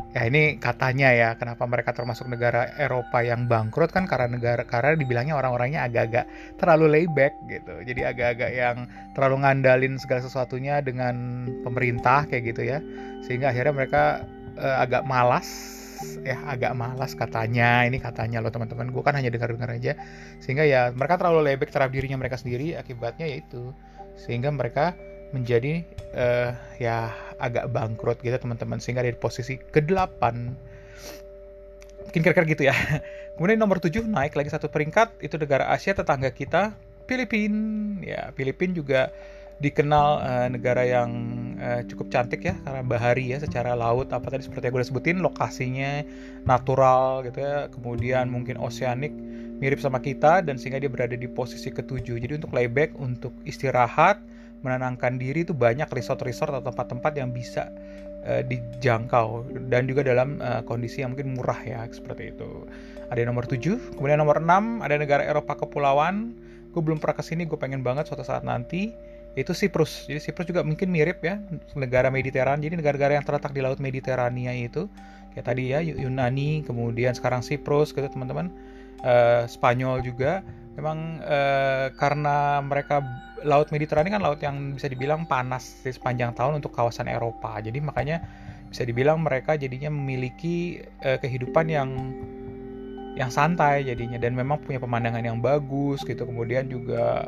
ya 0.10 0.26
ini 0.26 0.58
katanya 0.58 1.14
ya 1.14 1.30
kenapa 1.38 1.70
mereka 1.70 1.94
termasuk 1.94 2.26
negara 2.26 2.74
Eropa 2.82 3.22
yang 3.22 3.46
bangkrut? 3.46 3.94
Kan 3.94 4.10
karena 4.10 4.32
negara 4.32 4.66
karena 4.66 4.98
dibilangnya 4.98 5.38
orang-orangnya 5.38 5.86
agak-agak 5.86 6.26
terlalu 6.58 6.86
layback 7.00 7.38
gitu. 7.46 7.74
Jadi 7.86 8.02
agak-agak 8.04 8.52
yang 8.52 8.78
terlalu 9.14 9.46
ngandalin 9.46 9.96
segala 10.02 10.26
sesuatunya 10.26 10.82
dengan 10.82 11.46
pemerintah 11.62 12.26
kayak 12.26 12.44
gitu 12.56 12.62
ya. 12.66 12.82
Sehingga 13.24 13.54
akhirnya 13.54 13.74
mereka 13.76 14.04
uh, 14.58 14.78
agak 14.82 15.06
malas 15.06 15.48
ya 16.26 16.40
agak 16.48 16.74
malas 16.74 17.14
katanya. 17.14 17.86
Ini 17.86 18.02
katanya 18.02 18.42
loh 18.42 18.50
teman-teman. 18.50 18.90
Gue 18.90 19.04
kan 19.06 19.14
hanya 19.14 19.30
dengar-dengar 19.30 19.70
aja. 19.78 19.94
Sehingga 20.42 20.66
ya 20.66 20.90
mereka 20.96 21.22
terlalu 21.22 21.54
lebek 21.54 21.70
terhadap 21.70 21.94
dirinya 21.94 22.18
mereka 22.18 22.40
sendiri. 22.40 22.74
Akibatnya 22.74 23.30
yaitu 23.30 23.72
sehingga 24.20 24.52
mereka 24.52 25.00
menjadi 25.32 25.86
uh, 26.16 26.52
ya 26.82 27.14
agak 27.40 27.72
bangkrut 27.72 28.20
gitu 28.20 28.36
teman-teman 28.36 28.82
sehingga 28.82 29.06
dari 29.06 29.16
posisi 29.16 29.58
ke-8 29.60 30.22
mungkin 32.10 32.20
kira-kira 32.26 32.46
gitu 32.50 32.64
ya. 32.68 32.76
Kemudian 33.38 33.62
nomor 33.62 33.80
7 33.80 34.04
naik 34.04 34.36
lagi 34.36 34.52
satu 34.52 34.68
peringkat 34.68 35.22
itu 35.24 35.40
negara 35.40 35.72
Asia 35.72 35.96
tetangga 35.96 36.34
kita 36.34 36.76
Filipina 37.08 38.04
ya 38.04 38.22
Filipina 38.36 38.76
juga 38.76 39.02
dikenal 39.60 40.08
uh, 40.24 40.48
negara 40.52 40.88
yang 40.88 41.12
uh, 41.60 41.84
cukup 41.88 42.12
cantik 42.12 42.48
ya 42.48 42.56
karena 42.64 42.84
bahari 42.84 43.36
ya 43.36 43.44
secara 43.44 43.76
laut 43.76 44.08
apa 44.16 44.32
tadi 44.32 44.48
seperti 44.48 44.72
yang 44.72 44.74
gue 44.76 44.82
udah 44.84 44.90
sebutin 44.90 45.18
lokasinya 45.20 45.92
natural 46.48 47.28
gitu 47.28 47.44
ya 47.44 47.68
kemudian 47.68 48.32
mungkin 48.32 48.56
oceanic 48.56 49.12
mirip 49.60 49.84
sama 49.84 50.00
kita 50.00 50.40
dan 50.42 50.56
sehingga 50.56 50.80
dia 50.80 50.88
berada 50.88 51.14
di 51.20 51.28
posisi 51.28 51.68
ketujuh. 51.70 52.16
Jadi 52.18 52.40
untuk 52.40 52.56
layback 52.56 52.96
untuk 52.96 53.36
istirahat 53.44 54.18
menenangkan 54.62 55.16
diri 55.16 55.48
itu 55.48 55.56
banyak 55.56 55.88
resort-resort 55.88 56.52
atau 56.52 56.72
tempat-tempat 56.72 57.14
yang 57.16 57.32
bisa 57.32 57.72
uh, 58.28 58.44
dijangkau 58.44 59.48
dan 59.72 59.88
juga 59.88 60.04
dalam 60.04 60.40
uh, 60.44 60.62
kondisi 60.68 61.02
yang 61.04 61.16
mungkin 61.16 61.36
murah 61.40 61.60
ya 61.64 61.88
seperti 61.88 62.36
itu 62.36 62.68
ada 63.10 63.22
nomor 63.24 63.48
7 63.48 63.96
kemudian 63.96 64.20
nomor 64.20 64.44
6 64.44 64.84
ada 64.84 64.96
negara 65.00 65.24
Eropa 65.24 65.56
kepulauan 65.56 66.36
gue 66.70 66.82
belum 66.82 67.02
pernah 67.02 67.18
ke 67.18 67.24
sini 67.26 67.48
gue 67.48 67.58
pengen 67.58 67.82
banget 67.82 68.12
suatu 68.12 68.22
saat 68.22 68.46
nanti 68.46 68.94
itu 69.38 69.54
Siprus. 69.54 70.10
Jadi 70.10 70.20
Siprus 70.20 70.50
juga 70.50 70.66
mungkin 70.66 70.90
mirip 70.90 71.22
ya 71.22 71.38
negara 71.78 72.10
Mediteran. 72.10 72.60
Jadi 72.60 72.76
negara-negara 72.76 73.16
yang 73.20 73.26
terletak 73.26 73.54
di 73.54 73.62
laut 73.62 73.78
Mediterania 73.78 74.52
itu 74.52 74.90
kayak 75.32 75.46
tadi 75.46 75.72
ya 75.72 75.80
Yunani, 75.80 76.66
kemudian 76.66 77.14
sekarang 77.14 77.46
Siprus 77.46 77.94
gitu 77.94 78.10
teman-teman. 78.10 78.50
Uh, 79.00 79.48
Spanyol 79.48 80.04
juga 80.04 80.44
memang 80.76 81.24
uh, 81.24 81.88
karena 81.96 82.60
mereka 82.60 83.00
laut 83.46 83.70
Mediterania 83.74 84.18
kan 84.18 84.24
laut 84.24 84.40
yang 84.40 84.76
bisa 84.76 84.88
dibilang 84.90 85.28
panas 85.30 85.84
di 85.84 85.92
sepanjang 85.94 86.36
tahun 86.36 86.64
untuk 86.64 86.74
kawasan 86.74 87.08
Eropa. 87.12 87.60
Jadi 87.60 87.80
makanya 87.84 88.24
bisa 88.70 88.86
dibilang 88.86 89.22
mereka 89.22 89.58
jadinya 89.58 89.90
memiliki 89.90 90.84
uh, 91.04 91.18
kehidupan 91.18 91.66
yang 91.70 91.90
yang 93.18 93.34
santai 93.34 93.84
jadinya 93.84 94.16
dan 94.22 94.38
memang 94.38 94.64
punya 94.64 94.80
pemandangan 94.80 95.26
yang 95.26 95.40
bagus 95.44 96.06
gitu. 96.06 96.24
Kemudian 96.24 96.70
juga 96.72 97.28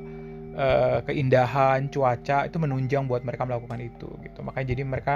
uh, 0.55 0.99
keindahan 1.05 1.87
cuaca 1.91 2.47
itu 2.47 2.57
menunjang 2.59 3.07
buat 3.07 3.23
mereka 3.23 3.47
melakukan 3.47 3.79
itu 3.79 4.09
gitu 4.23 4.39
makanya 4.43 4.67
jadi 4.75 4.83
mereka 4.83 5.15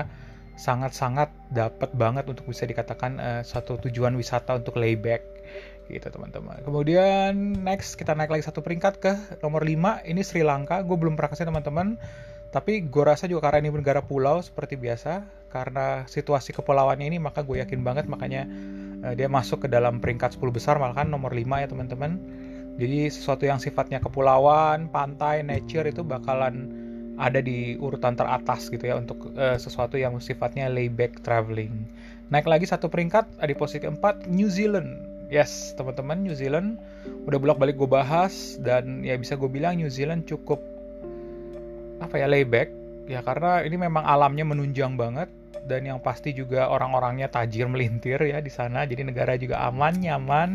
sangat-sangat 0.55 1.27
dapat 1.51 1.91
banget 1.99 2.23
untuk 2.31 2.47
bisa 2.47 2.63
dikatakan 2.63 3.19
uh, 3.19 3.41
satu 3.43 3.75
tujuan 3.87 4.15
wisata 4.15 4.55
untuk 4.55 4.79
layback 4.79 5.23
gitu 5.89 6.07
teman-teman. 6.09 6.61
Kemudian 6.65 7.63
next 7.63 7.95
kita 7.95 8.17
naik 8.17 8.31
lagi 8.31 8.45
satu 8.45 8.61
peringkat 8.65 8.93
ke 8.97 9.13
nomor 9.41 9.61
5 9.63 10.05
ini 10.07 10.21
Sri 10.21 10.41
Lanka. 10.41 10.81
Gue 10.81 10.97
belum 10.97 11.17
pernah 11.17 11.31
kasih 11.33 11.47
teman-teman. 11.47 11.99
Tapi 12.49 12.87
gue 12.87 13.03
rasa 13.03 13.27
juga 13.27 13.51
karena 13.51 13.67
ini 13.67 13.75
negara 13.75 13.99
pulau 13.99 14.39
seperti 14.39 14.79
biasa 14.79 15.27
karena 15.51 16.07
situasi 16.07 16.55
kepulauannya 16.55 17.11
ini 17.11 17.19
maka 17.19 17.43
gue 17.43 17.59
yakin 17.59 17.83
banget 17.83 18.07
makanya 18.07 18.47
uh, 19.03 19.11
dia 19.15 19.27
masuk 19.27 19.63
ke 19.63 19.67
dalam 19.67 19.99
peringkat 19.99 20.39
10 20.39 20.55
besar 20.55 20.75
malah 20.79 20.95
kan 20.95 21.11
nomor 21.11 21.35
5 21.35 21.43
ya 21.43 21.67
teman-teman. 21.67 22.11
Jadi 22.75 23.07
sesuatu 23.07 23.47
yang 23.47 23.59
sifatnya 23.59 24.03
kepulauan, 24.03 24.91
pantai, 24.91 25.43
nature 25.47 25.87
itu 25.87 26.03
bakalan 26.03 26.67
ada 27.15 27.39
di 27.39 27.79
urutan 27.79 28.19
teratas 28.19 28.67
gitu 28.67 28.83
ya 28.83 28.99
untuk 28.99 29.31
uh, 29.39 29.55
sesuatu 29.55 29.95
yang 29.95 30.19
sifatnya 30.19 30.67
layback 30.67 31.23
traveling. 31.23 31.87
Naik 32.27 32.49
lagi 32.49 32.65
satu 32.67 32.91
peringkat 32.91 33.39
di 33.39 33.55
posisi 33.55 33.85
keempat 33.85 34.27
New 34.27 34.49
Zealand. 34.51 35.04
Yes, 35.27 35.73
teman-teman 35.73 36.21
New 36.21 36.37
Zealand 36.37 36.77
udah 37.25 37.37
bolak-balik 37.41 37.75
gue 37.75 37.89
bahas 37.89 38.61
dan 38.61 39.01
ya 39.01 39.17
bisa 39.17 39.33
gue 39.33 39.49
bilang 39.49 39.77
New 39.81 39.89
Zealand 39.89 40.29
cukup 40.29 40.61
apa 41.97 42.21
ya 42.21 42.29
layback 42.29 42.69
ya 43.09 43.25
karena 43.25 43.65
ini 43.65 43.77
memang 43.79 44.05
alamnya 44.05 44.45
menunjang 44.45 44.93
banget 44.99 45.31
dan 45.65 45.81
yang 45.81 45.97
pasti 45.97 46.29
juga 46.37 46.69
orang-orangnya 46.69 47.25
tajir 47.31 47.65
melintir 47.65 48.21
ya 48.21 48.37
di 48.37 48.53
sana 48.53 48.85
jadi 48.85 49.01
negara 49.01 49.33
juga 49.37 49.65
aman 49.65 49.93
nyaman 49.97 50.49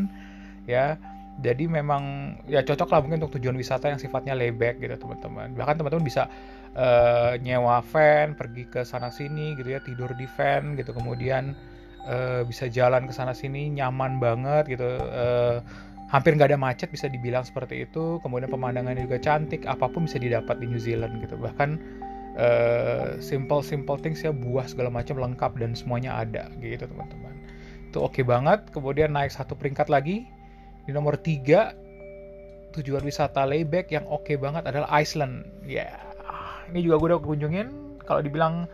ya. 0.71 0.99
Jadi 1.41 1.73
memang 1.73 2.37
ya 2.45 2.61
cocok 2.61 2.93
lah 2.93 3.01
mungkin 3.01 3.25
untuk 3.25 3.41
tujuan 3.41 3.57
wisata 3.57 3.89
yang 3.89 3.97
sifatnya 3.97 4.37
layback 4.37 4.77
gitu 4.77 4.93
teman-teman. 5.01 5.57
Bahkan 5.57 5.81
teman-teman 5.81 6.05
bisa 6.05 6.29
uh, 6.77 7.33
nyewa 7.41 7.81
van 7.81 8.37
pergi 8.37 8.69
ke 8.69 8.85
sana 8.85 9.09
sini 9.09 9.57
gitu 9.57 9.73
ya 9.73 9.81
tidur 9.81 10.13
di 10.13 10.29
van 10.29 10.77
gitu. 10.77 10.93
Kemudian 10.93 11.57
uh, 12.07 12.43
bisa 12.47 12.71
jalan 12.71 13.09
ke 13.09 13.13
sana 13.13 13.35
sini 13.35 13.73
nyaman 13.73 14.23
banget 14.23 14.77
gitu 14.79 14.89
uh, 15.01 15.61
hampir 16.11 16.35
nggak 16.35 16.55
ada 16.55 16.59
macet 16.59 16.91
bisa 16.91 17.07
dibilang 17.07 17.47
seperti 17.47 17.87
itu 17.87 18.19
kemudian 18.23 18.51
pemandangannya 18.51 19.07
juga 19.07 19.19
cantik 19.23 19.67
apa 19.67 19.87
pun 19.91 20.07
bisa 20.07 20.19
didapat 20.19 20.59
di 20.59 20.67
New 20.67 20.81
Zealand 20.81 21.23
gitu 21.23 21.39
bahkan 21.39 21.79
uh, 22.39 23.19
simple 23.23 23.63
simple 23.63 23.99
things 23.99 24.21
ya 24.25 24.35
buah 24.35 24.67
segala 24.67 24.91
macam 24.91 25.19
lengkap 25.19 25.59
dan 25.59 25.75
semuanya 25.77 26.19
ada 26.19 26.51
gitu 26.59 26.87
teman-teman 26.87 27.35
itu 27.91 27.99
oke 27.99 28.15
okay 28.15 28.25
banget 28.27 28.71
kemudian 28.71 29.15
naik 29.15 29.31
satu 29.31 29.55
peringkat 29.55 29.87
lagi 29.91 30.27
di 30.87 30.91
nomor 30.91 31.15
3 31.19 31.91
tujuan 32.75 33.03
wisata 33.03 33.43
layback 33.45 33.91
yang 33.91 34.07
oke 34.07 34.27
okay 34.27 34.37
banget 34.39 34.67
adalah 34.67 34.87
Iceland. 34.95 35.47
Ya, 35.67 35.91
yeah. 35.91 35.95
ini 36.71 36.87
juga 36.87 37.03
gue 37.03 37.09
udah 37.15 37.21
kunjungin. 37.23 37.69
Kalau 38.07 38.23
dibilang 38.23 38.67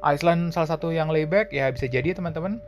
Iceland 0.00 0.52
salah 0.56 0.68
satu 0.68 0.92
yang 0.92 1.12
layback, 1.12 1.52
ya 1.52 1.68
bisa 1.72 1.86
jadi 1.88 2.16
teman-teman. 2.16 2.60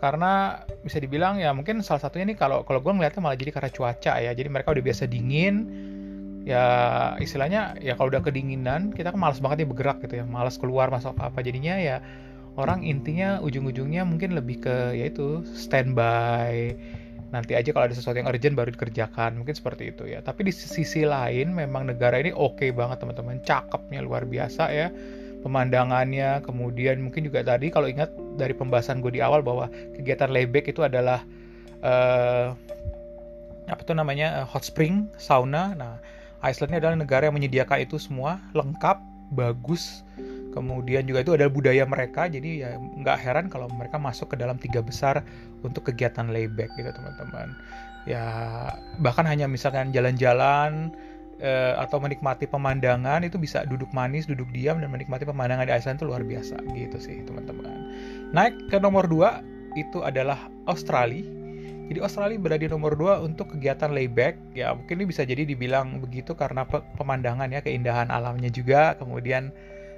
Karena 0.00 0.64
bisa 0.80 0.96
dibilang 0.96 1.36
ya 1.36 1.52
mungkin 1.52 1.84
salah 1.84 2.00
satunya 2.00 2.32
nih 2.32 2.40
kalau 2.40 2.64
kalau 2.64 2.80
gue 2.80 2.88
ngeliatnya 2.88 3.20
malah 3.20 3.36
jadi 3.36 3.52
karena 3.52 3.68
cuaca 3.68 4.12
ya. 4.16 4.32
Jadi 4.32 4.48
mereka 4.48 4.72
udah 4.72 4.80
biasa 4.80 5.04
dingin. 5.04 5.68
Ya 6.48 6.64
istilahnya 7.20 7.76
ya 7.84 8.00
kalau 8.00 8.08
udah 8.08 8.24
kedinginan 8.24 8.96
kita 8.96 9.12
kan 9.12 9.20
malas 9.20 9.44
banget 9.44 9.60
nih 9.60 9.68
bergerak 9.68 10.00
gitu 10.00 10.14
ya, 10.18 10.24
malas 10.24 10.56
keluar 10.56 10.88
masuk 10.88 11.12
apa, 11.20 11.28
apa 11.28 11.44
jadinya 11.44 11.76
ya 11.76 12.00
orang 12.56 12.80
intinya 12.80 13.44
ujung-ujungnya 13.44 14.08
mungkin 14.08 14.32
lebih 14.32 14.64
ke 14.64 14.96
yaitu 14.96 15.44
standby. 15.52 16.72
Nanti 17.30 17.52
aja 17.54 17.70
kalau 17.76 17.92
ada 17.92 17.94
sesuatu 17.94 18.16
yang 18.18 18.26
urgent 18.32 18.56
baru 18.56 18.72
dikerjakan. 18.72 19.36
Mungkin 19.36 19.52
seperti 19.52 19.92
itu 19.92 20.08
ya. 20.08 20.24
Tapi 20.24 20.48
di 20.48 20.52
sisi 20.56 21.04
lain 21.04 21.52
memang 21.52 21.92
negara 21.92 22.16
ini 22.16 22.32
oke 22.32 22.56
okay 22.56 22.70
banget 22.72 23.04
teman-teman. 23.04 23.44
Cakepnya 23.44 24.00
luar 24.00 24.24
biasa 24.24 24.72
ya 24.72 24.88
pemandangannya 25.40 26.44
kemudian 26.44 27.00
mungkin 27.00 27.24
juga 27.24 27.40
tadi 27.40 27.72
kalau 27.72 27.88
ingat 27.88 28.12
dari 28.36 28.52
pembahasan 28.52 29.00
gue 29.00 29.12
di 29.16 29.20
awal 29.24 29.40
bahwa 29.40 29.72
kegiatan 29.96 30.28
layback 30.28 30.68
itu 30.68 30.84
adalah 30.84 31.24
uh, 31.80 32.52
apa 33.70 33.80
tuh 33.86 33.94
namanya 33.94 34.44
hot 34.44 34.66
spring 34.66 35.06
sauna. 35.16 35.72
Nah 35.78 36.02
Iceland 36.42 36.74
ini 36.74 36.78
adalah 36.80 36.96
negara 36.98 37.28
yang 37.28 37.36
menyediakan 37.36 37.84
itu 37.84 37.96
semua 38.00 38.42
lengkap 38.52 38.98
bagus. 39.32 40.02
Kemudian 40.50 41.06
juga 41.06 41.22
itu 41.22 41.32
adalah 41.38 41.52
budaya 41.52 41.86
mereka 41.86 42.26
jadi 42.26 42.50
ya 42.66 42.70
nggak 42.74 43.18
heran 43.22 43.46
kalau 43.46 43.70
mereka 43.70 44.02
masuk 44.02 44.34
ke 44.34 44.36
dalam 44.40 44.58
tiga 44.58 44.82
besar 44.82 45.22
untuk 45.62 45.86
kegiatan 45.86 46.26
layback 46.34 46.74
gitu 46.74 46.90
teman-teman. 46.90 47.54
Ya 48.08 48.24
bahkan 48.98 49.28
hanya 49.30 49.46
misalkan 49.46 49.94
jalan-jalan 49.94 50.90
eh, 51.40 51.74
atau 51.80 51.98
menikmati 51.98 52.46
pemandangan 52.46 53.24
itu 53.24 53.40
bisa 53.40 53.64
duduk 53.64 53.90
manis 53.96 54.28
duduk 54.28 54.46
diam 54.54 54.78
dan 54.78 54.92
menikmati 54.92 55.24
pemandangan 55.26 55.66
di 55.66 55.72
Iceland 55.74 55.98
itu 55.98 56.06
luar 56.06 56.22
biasa 56.22 56.60
gitu 56.76 57.00
sih 57.00 57.24
teman-teman 57.26 57.90
naik 58.30 58.70
ke 58.70 58.78
nomor 58.78 59.08
dua 59.08 59.42
itu 59.74 60.04
adalah 60.04 60.46
Australia 60.68 61.40
jadi 61.90 62.06
Australia 62.06 62.38
berada 62.38 62.62
di 62.62 62.70
nomor 62.70 62.94
2 62.94 63.26
untuk 63.26 63.58
kegiatan 63.58 63.90
layback. 63.90 64.38
Ya 64.54 64.70
mungkin 64.70 65.02
ini 65.02 65.10
bisa 65.10 65.26
jadi 65.26 65.42
dibilang 65.42 65.98
begitu 65.98 66.38
karena 66.38 66.62
pemandangan 66.94 67.50
ya, 67.50 67.66
keindahan 67.66 68.14
alamnya 68.14 68.46
juga. 68.46 68.94
Kemudian 68.94 69.50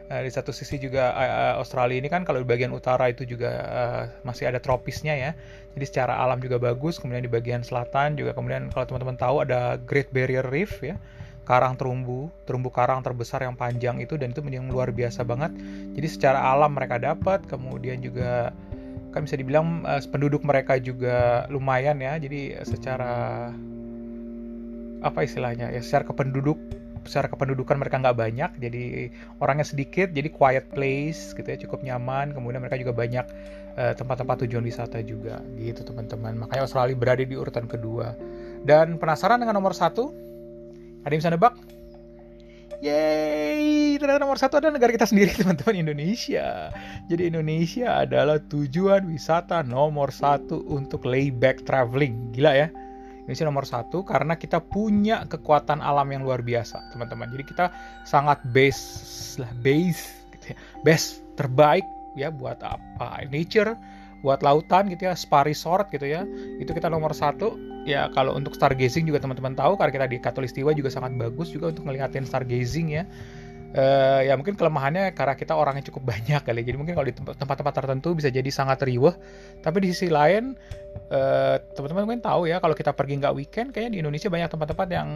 uh, 0.08 0.24
di 0.24 0.32
satu 0.32 0.56
sisi 0.56 0.80
juga 0.80 1.12
uh, 1.12 1.60
Australia 1.60 2.00
ini 2.00 2.08
kan 2.08 2.24
kalau 2.24 2.40
di 2.40 2.48
bagian 2.48 2.72
utara 2.72 3.12
itu 3.12 3.28
juga 3.28 3.52
uh, 3.68 4.02
masih 4.24 4.48
ada 4.48 4.56
tropisnya 4.56 5.12
ya. 5.12 5.30
Jadi 5.76 5.84
secara 5.84 6.16
alam 6.16 6.40
juga 6.40 6.56
bagus. 6.56 6.96
Kemudian 6.96 7.28
di 7.28 7.32
bagian 7.32 7.60
selatan 7.60 8.16
juga 8.16 8.32
kemudian 8.32 8.72
kalau 8.72 8.88
teman-teman 8.88 9.20
tahu 9.20 9.44
ada 9.44 9.76
Great 9.84 10.08
Barrier 10.16 10.48
Reef 10.48 10.80
ya. 10.80 10.96
Karang 11.42 11.74
terumbu, 11.74 12.30
terumbu 12.46 12.70
karang 12.70 13.02
terbesar 13.02 13.42
yang 13.42 13.58
panjang 13.58 13.98
itu 13.98 14.14
dan 14.14 14.30
itu 14.30 14.40
yang 14.46 14.70
luar 14.70 14.94
biasa 14.94 15.26
banget. 15.26 15.50
Jadi 15.98 16.06
secara 16.06 16.38
alam 16.38 16.70
mereka 16.70 17.02
dapat, 17.02 17.42
kemudian 17.50 17.98
juga 17.98 18.54
kan 19.10 19.26
bisa 19.26 19.36
dibilang 19.36 19.82
uh, 19.84 20.00
penduduk 20.08 20.46
mereka 20.46 20.78
juga 20.78 21.44
lumayan 21.50 21.98
ya. 21.98 22.14
Jadi 22.16 22.56
secara 22.62 23.50
apa 25.02 25.18
istilahnya 25.26 25.74
ya 25.74 25.82
secara 25.82 26.06
kependuduk 26.06 26.54
secara 27.02 27.26
kependudukan 27.26 27.74
mereka 27.74 27.98
nggak 27.98 28.14
banyak 28.14 28.50
jadi 28.62 29.10
orangnya 29.42 29.66
sedikit 29.66 30.14
jadi 30.14 30.30
quiet 30.30 30.70
place 30.70 31.34
gitu 31.34 31.44
ya 31.44 31.58
cukup 31.66 31.82
nyaman. 31.82 32.30
Kemudian 32.30 32.62
mereka 32.62 32.78
juga 32.78 32.94
banyak 32.94 33.26
tempat 33.72 33.98
tempat-tempat 33.98 34.36
tujuan 34.46 34.62
wisata 34.62 35.00
juga 35.02 35.40
gitu 35.58 35.82
teman-teman. 35.82 36.38
Makanya 36.38 36.68
Australia 36.68 36.94
berada 36.94 37.24
di 37.24 37.34
urutan 37.34 37.66
kedua. 37.66 38.14
Dan 38.62 39.00
penasaran 39.00 39.42
dengan 39.42 39.58
nomor 39.58 39.74
satu 39.74 40.12
ada 41.02 41.12
yang 41.12 41.22
bisa 41.22 41.34
nebak 41.34 41.54
Yeay, 42.82 43.94
ternyata 43.94 44.26
nomor 44.26 44.42
satu 44.42 44.58
adalah 44.58 44.74
negara 44.74 44.90
kita 44.90 45.06
sendiri 45.06 45.30
teman-teman 45.38 45.86
Indonesia. 45.86 46.74
Jadi 47.06 47.30
Indonesia 47.30 48.02
adalah 48.02 48.42
tujuan 48.42 49.06
wisata 49.06 49.62
nomor 49.62 50.10
satu 50.10 50.66
untuk 50.66 51.06
layback 51.06 51.62
traveling. 51.62 52.34
Gila 52.34 52.58
ya. 52.58 52.74
Indonesia 53.22 53.46
nomor 53.46 53.70
satu 53.70 54.02
karena 54.02 54.34
kita 54.34 54.58
punya 54.58 55.22
kekuatan 55.30 55.78
alam 55.78 56.10
yang 56.10 56.26
luar 56.26 56.42
biasa 56.42 56.90
teman-teman. 56.90 57.30
Jadi 57.30 57.44
kita 57.46 57.70
sangat 58.02 58.42
base 58.50 59.38
lah 59.38 59.54
base 59.62 60.10
gitu 60.34 60.50
ya. 60.50 60.56
best 60.82 61.22
terbaik 61.38 61.86
ya 62.18 62.34
buat 62.34 62.58
apa 62.66 63.22
nature 63.30 63.78
buat 64.22 64.40
lautan 64.40 64.88
gitu 64.88 65.10
ya 65.10 65.14
spa 65.18 65.42
resort 65.42 65.90
gitu 65.90 66.06
ya. 66.06 66.24
Itu 66.62 66.72
kita 66.72 66.88
nomor 66.88 67.12
satu. 67.12 67.58
Ya 67.82 68.06
kalau 68.14 68.38
untuk 68.38 68.54
stargazing 68.54 69.10
juga 69.10 69.18
teman-teman 69.18 69.58
tahu 69.58 69.74
karena 69.74 69.90
kita 69.90 70.06
di 70.06 70.18
Katulistiwa 70.22 70.70
juga 70.70 70.88
sangat 70.88 71.18
bagus 71.18 71.50
juga 71.50 71.74
untuk 71.74 71.90
ngeliatin 71.90 72.22
stargazing 72.22 72.94
ya. 72.94 73.04
Uh, 73.72 74.20
ya 74.20 74.36
mungkin 74.36 74.52
kelemahannya 74.52 75.16
karena 75.16 75.32
kita 75.32 75.56
orangnya 75.56 75.90
cukup 75.90 76.14
banyak 76.14 76.44
kali. 76.44 76.60
Jadi 76.62 76.76
mungkin 76.78 76.94
kalau 76.94 77.08
di 77.08 77.16
tempat-tempat 77.16 77.72
tertentu 77.72 78.14
bisa 78.14 78.28
jadi 78.28 78.46
sangat 78.52 78.84
riuh 78.84 79.16
tapi 79.64 79.80
di 79.80 79.96
sisi 79.96 80.12
lain 80.12 80.52
uh, 81.08 81.56
teman-teman 81.72 82.04
mungkin 82.04 82.20
tahu 82.20 82.52
ya 82.52 82.60
kalau 82.60 82.76
kita 82.76 82.92
pergi 82.92 83.24
nggak 83.24 83.32
weekend 83.32 83.68
kayaknya 83.72 83.96
di 83.96 83.98
Indonesia 84.04 84.28
banyak 84.28 84.52
tempat-tempat 84.52 84.88
yang 84.92 85.08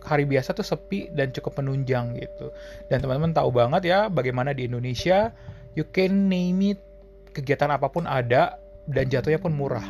hari 0.00 0.24
biasa 0.24 0.56
tuh 0.56 0.64
sepi 0.64 1.12
dan 1.12 1.30
cukup 1.30 1.60
menunjang 1.60 2.16
gitu. 2.18 2.50
Dan 2.88 3.04
teman-teman 3.04 3.36
tahu 3.36 3.52
banget 3.52 3.82
ya 3.86 4.08
bagaimana 4.08 4.56
di 4.56 4.64
Indonesia 4.64 5.30
you 5.76 5.84
can 5.92 6.26
name 6.32 6.74
it 6.74 6.89
kegiatan 7.32 7.70
apa 7.70 7.88
pun 7.90 8.04
ada 8.06 8.58
dan 8.90 9.06
jatuhnya 9.06 9.40
pun 9.40 9.54
murah. 9.54 9.86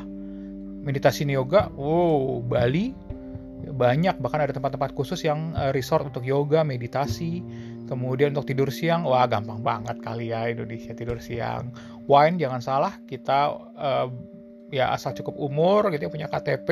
Meditasi 0.81 1.29
yoga, 1.29 1.69
wow, 1.77 2.41
Bali 2.41 2.97
banyak 3.61 4.17
bahkan 4.25 4.41
ada 4.41 4.57
tempat-tempat 4.57 4.97
khusus 4.97 5.21
yang 5.29 5.53
uh, 5.53 5.69
resort 5.77 6.09
untuk 6.09 6.25
yoga, 6.25 6.65
meditasi. 6.65 7.45
Kemudian 7.85 8.33
untuk 8.33 8.49
tidur 8.49 8.71
siang, 8.71 9.03
wah 9.03 9.27
gampang 9.27 9.61
banget 9.61 9.99
kali 10.01 10.31
ya 10.31 10.47
Indonesia 10.49 10.95
tidur 10.95 11.19
siang. 11.19 11.75
Wine 12.07 12.39
jangan 12.41 12.63
salah, 12.63 12.95
kita 13.05 13.53
uh, 13.77 14.09
ya 14.71 14.95
asal 14.95 15.13
cukup 15.13 15.35
umur 15.37 15.91
gitu 15.91 16.07
ya 16.07 16.11
punya 16.11 16.29
KTP 16.31 16.71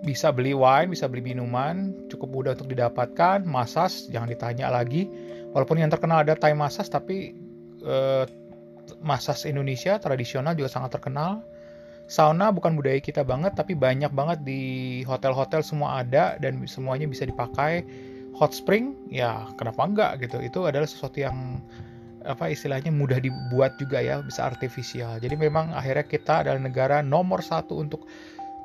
bisa 0.00 0.32
beli 0.32 0.56
wine, 0.56 0.88
bisa 0.90 1.06
beli 1.06 1.20
minuman, 1.20 1.92
cukup 2.08 2.28
mudah 2.32 2.52
untuk 2.56 2.72
didapatkan. 2.72 3.44
Masas 3.44 4.08
jangan 4.08 4.32
ditanya 4.32 4.72
lagi. 4.72 5.06
Walaupun 5.52 5.76
yang 5.82 5.92
terkenal 5.92 6.24
ada 6.24 6.34
Thai 6.38 6.56
masas 6.56 6.88
tapi 6.88 7.36
uh, 7.84 8.24
massage 8.98 9.46
Indonesia 9.46 9.96
tradisional 10.02 10.58
juga 10.58 10.70
sangat 10.72 10.98
terkenal. 10.98 11.46
Sauna 12.10 12.50
bukan 12.50 12.74
budaya 12.74 12.98
kita 12.98 13.22
banget, 13.22 13.54
tapi 13.54 13.78
banyak 13.78 14.10
banget 14.10 14.42
di 14.42 14.62
hotel-hotel 15.06 15.62
semua 15.62 16.02
ada 16.02 16.34
dan 16.42 16.58
semuanya 16.66 17.06
bisa 17.06 17.22
dipakai. 17.22 17.86
Hot 18.34 18.50
spring, 18.50 18.98
ya 19.10 19.46
kenapa 19.54 19.86
enggak 19.86 20.12
gitu? 20.26 20.42
Itu 20.42 20.66
adalah 20.66 20.90
sesuatu 20.90 21.22
yang 21.22 21.62
apa 22.26 22.50
istilahnya 22.50 22.90
mudah 22.90 23.22
dibuat 23.22 23.78
juga 23.78 24.02
ya, 24.02 24.26
bisa 24.26 24.42
artifisial. 24.42 25.22
Jadi 25.22 25.38
memang 25.38 25.70
akhirnya 25.70 26.02
kita 26.02 26.42
adalah 26.46 26.58
negara 26.58 26.96
nomor 26.98 27.46
satu 27.46 27.78
untuk 27.78 28.10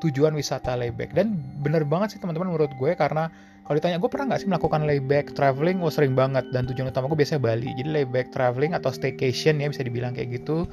tujuan 0.01 0.33
wisata 0.33 0.73
layback. 0.73 1.13
Dan 1.13 1.38
bener 1.61 1.85
banget 1.85 2.17
sih 2.17 2.19
teman-teman 2.21 2.49
menurut 2.49 2.73
gue 2.77 2.91
karena 2.97 3.29
kalau 3.65 3.82
ditanya 3.82 3.97
gue 3.97 4.10
pernah 4.13 4.30
nggak 4.30 4.41
sih 4.45 4.49
melakukan 4.49 4.86
layback 4.86 5.34
traveling, 5.34 5.82
gue 5.82 5.89
sering 5.89 6.13
banget 6.13 6.45
dan 6.54 6.69
tujuan 6.69 6.93
utama 6.93 7.10
gue 7.10 7.17
biasanya 7.17 7.41
Bali. 7.41 7.73
Jadi 7.73 7.89
layback 7.89 8.30
traveling 8.30 8.78
atau 8.78 8.93
staycation 8.93 9.58
ya 9.58 9.73
bisa 9.73 9.82
dibilang 9.82 10.13
kayak 10.13 10.38
gitu. 10.38 10.69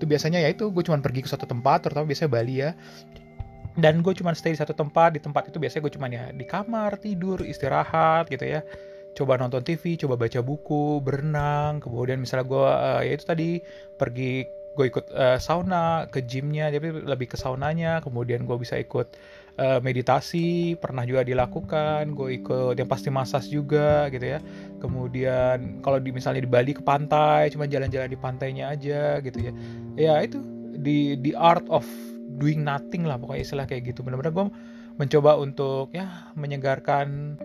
Itu 0.00 0.08
biasanya 0.08 0.40
ya 0.40 0.48
itu 0.48 0.72
gue 0.72 0.80
cuma 0.80 0.96
pergi 1.04 1.20
ke 1.20 1.28
suatu 1.28 1.44
tempat, 1.44 1.84
terutama 1.84 2.08
biasanya 2.08 2.32
Bali 2.32 2.54
ya. 2.64 2.72
Dan 3.76 4.00
gue 4.00 4.16
cuma 4.16 4.32
stay 4.32 4.56
di 4.56 4.60
satu 4.60 4.72
tempat, 4.72 5.14
di 5.14 5.20
tempat 5.20 5.52
itu 5.52 5.60
biasanya 5.60 5.84
gue 5.84 5.92
cuma 6.00 6.06
ya 6.08 6.32
di 6.32 6.48
kamar, 6.48 6.96
tidur, 6.96 7.44
istirahat 7.44 8.32
gitu 8.32 8.48
ya. 8.48 8.64
Coba 9.12 9.36
nonton 9.36 9.60
TV, 9.60 10.00
coba 10.00 10.16
baca 10.16 10.40
buku, 10.40 11.04
berenang, 11.04 11.84
kemudian 11.84 12.24
misalnya 12.24 12.46
gue 12.48 12.68
uh, 12.72 13.00
ya 13.04 13.12
itu 13.20 13.24
tadi 13.28 13.60
pergi 14.00 14.48
gue 14.80 14.86
ikut 14.88 15.12
uh, 15.12 15.36
sauna 15.36 16.08
ke 16.08 16.22
gymnya 16.24 16.70
jadi 16.70 17.04
lebih 17.04 17.34
ke 17.34 17.36
saunanya 17.36 17.98
kemudian 18.00 18.46
gue 18.46 18.54
bisa 18.54 18.78
ikut 18.78 19.18
uh, 19.58 19.80
meditasi 19.82 20.76
pernah 20.78 21.02
juga 21.02 21.24
dilakukan 21.24 22.14
gue 22.14 22.38
ikut 22.42 22.74
yang 22.78 22.86
pasti 22.86 23.08
masas 23.08 23.48
juga 23.48 24.06
gitu 24.12 24.36
ya. 24.36 24.38
Kemudian 24.78 25.82
kalau 25.82 25.98
di 25.98 26.14
misalnya 26.14 26.44
di 26.44 26.50
Bali 26.50 26.76
ke 26.76 26.84
pantai 26.84 27.50
cuma 27.50 27.66
jalan-jalan 27.66 28.12
di 28.12 28.18
pantainya 28.20 28.70
aja 28.70 29.18
gitu 29.24 29.38
ya. 29.40 29.52
Ya 29.96 30.14
itu 30.22 30.38
di 30.80 31.16
the 31.18 31.32
art 31.34 31.64
of 31.72 31.82
doing 32.38 32.62
nothing 32.62 33.08
lah 33.08 33.16
pokoknya 33.16 33.42
istilah 33.42 33.66
kayak 33.66 33.90
gitu. 33.90 34.06
Benar-benar 34.06 34.30
gue 34.36 34.46
mencoba 35.00 35.40
untuk 35.40 35.90
ya 35.96 36.28
menyegarkan 36.36 37.40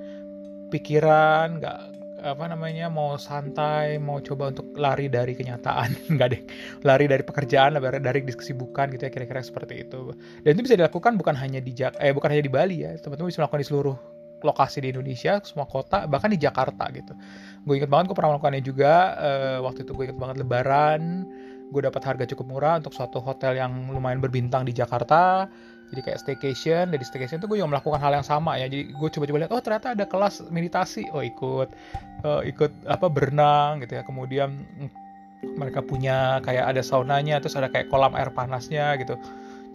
pikiran 0.69 1.63
nggak 1.63 1.94
apa 2.25 2.49
namanya 2.49 2.89
mau 2.89 3.21
santai 3.21 4.01
mau 4.01 4.17
coba 4.17 4.49
untuk 4.49 4.73
lari 4.73 5.05
dari 5.05 5.37
kenyataan. 5.37 5.93
Nggak 6.17 6.27
deh 6.33 6.41
lari 6.81 7.05
dari 7.05 7.21
pekerjaan 7.21 7.77
lari 7.77 8.01
dari 8.01 8.25
kesibukan 8.25 8.89
gitu 8.97 9.05
ya 9.05 9.11
kira-kira 9.13 9.45
seperti 9.45 9.85
itu. 9.85 10.09
Dan 10.41 10.57
itu 10.57 10.65
bisa 10.65 10.75
dilakukan 10.75 11.21
bukan 11.21 11.37
hanya 11.37 11.61
di 11.61 11.71
Jak 11.77 12.01
eh 12.01 12.09
bukan 12.09 12.33
hanya 12.33 12.43
di 12.43 12.51
Bali 12.51 12.81
ya 12.81 12.97
teman-teman 12.97 13.29
bisa 13.29 13.45
melakukan 13.45 13.61
di 13.61 13.67
seluruh 13.69 13.97
lokasi 14.41 14.77
di 14.83 14.89
Indonesia 14.93 15.41
semua 15.45 15.69
kota 15.69 16.09
bahkan 16.09 16.33
di 16.33 16.41
Jakarta 16.41 16.89
gitu. 16.89 17.13
Gue 17.61 17.77
inget 17.77 17.89
banget 17.93 18.09
gue 18.09 18.17
pernah 18.17 18.35
melakukannya 18.35 18.63
juga 18.65 18.93
uh, 19.21 19.57
waktu 19.61 19.85
itu 19.85 19.93
gue 19.93 20.03
inget 20.09 20.17
banget 20.17 20.41
Lebaran 20.41 21.01
gue 21.65 21.81
dapat 21.81 22.01
harga 22.05 22.25
cukup 22.29 22.45
murah 22.45 22.77
untuk 22.77 22.93
suatu 22.93 23.17
hotel 23.21 23.57
yang 23.57 23.89
lumayan 23.89 24.21
berbintang 24.21 24.69
di 24.69 24.73
Jakarta 24.73 25.49
jadi 25.95 26.11
kayak 26.11 26.19
staycation 26.19 26.91
dari 26.91 27.07
staycation 27.07 27.39
itu 27.39 27.47
gue 27.47 27.63
juga 27.63 27.71
melakukan 27.71 28.03
hal 28.03 28.19
yang 28.19 28.27
sama 28.27 28.59
ya. 28.59 28.67
Jadi 28.67 28.91
gue 28.91 29.09
coba-coba 29.15 29.37
lihat 29.47 29.51
oh 29.55 29.63
ternyata 29.63 29.95
ada 29.95 30.03
kelas 30.03 30.43
meditasi. 30.51 31.07
Oh 31.15 31.23
ikut 31.23 31.71
uh, 32.27 32.43
ikut 32.43 32.83
apa 32.91 33.07
berenang 33.07 33.79
gitu 33.79 33.95
ya. 33.95 34.03
Kemudian 34.03 34.59
mereka 35.55 35.79
punya 35.79 36.43
kayak 36.43 36.75
ada 36.75 36.83
saunanya 36.83 37.39
terus 37.39 37.55
ada 37.55 37.71
kayak 37.71 37.87
kolam 37.87 38.11
air 38.19 38.27
panasnya 38.35 38.99
gitu. 38.99 39.15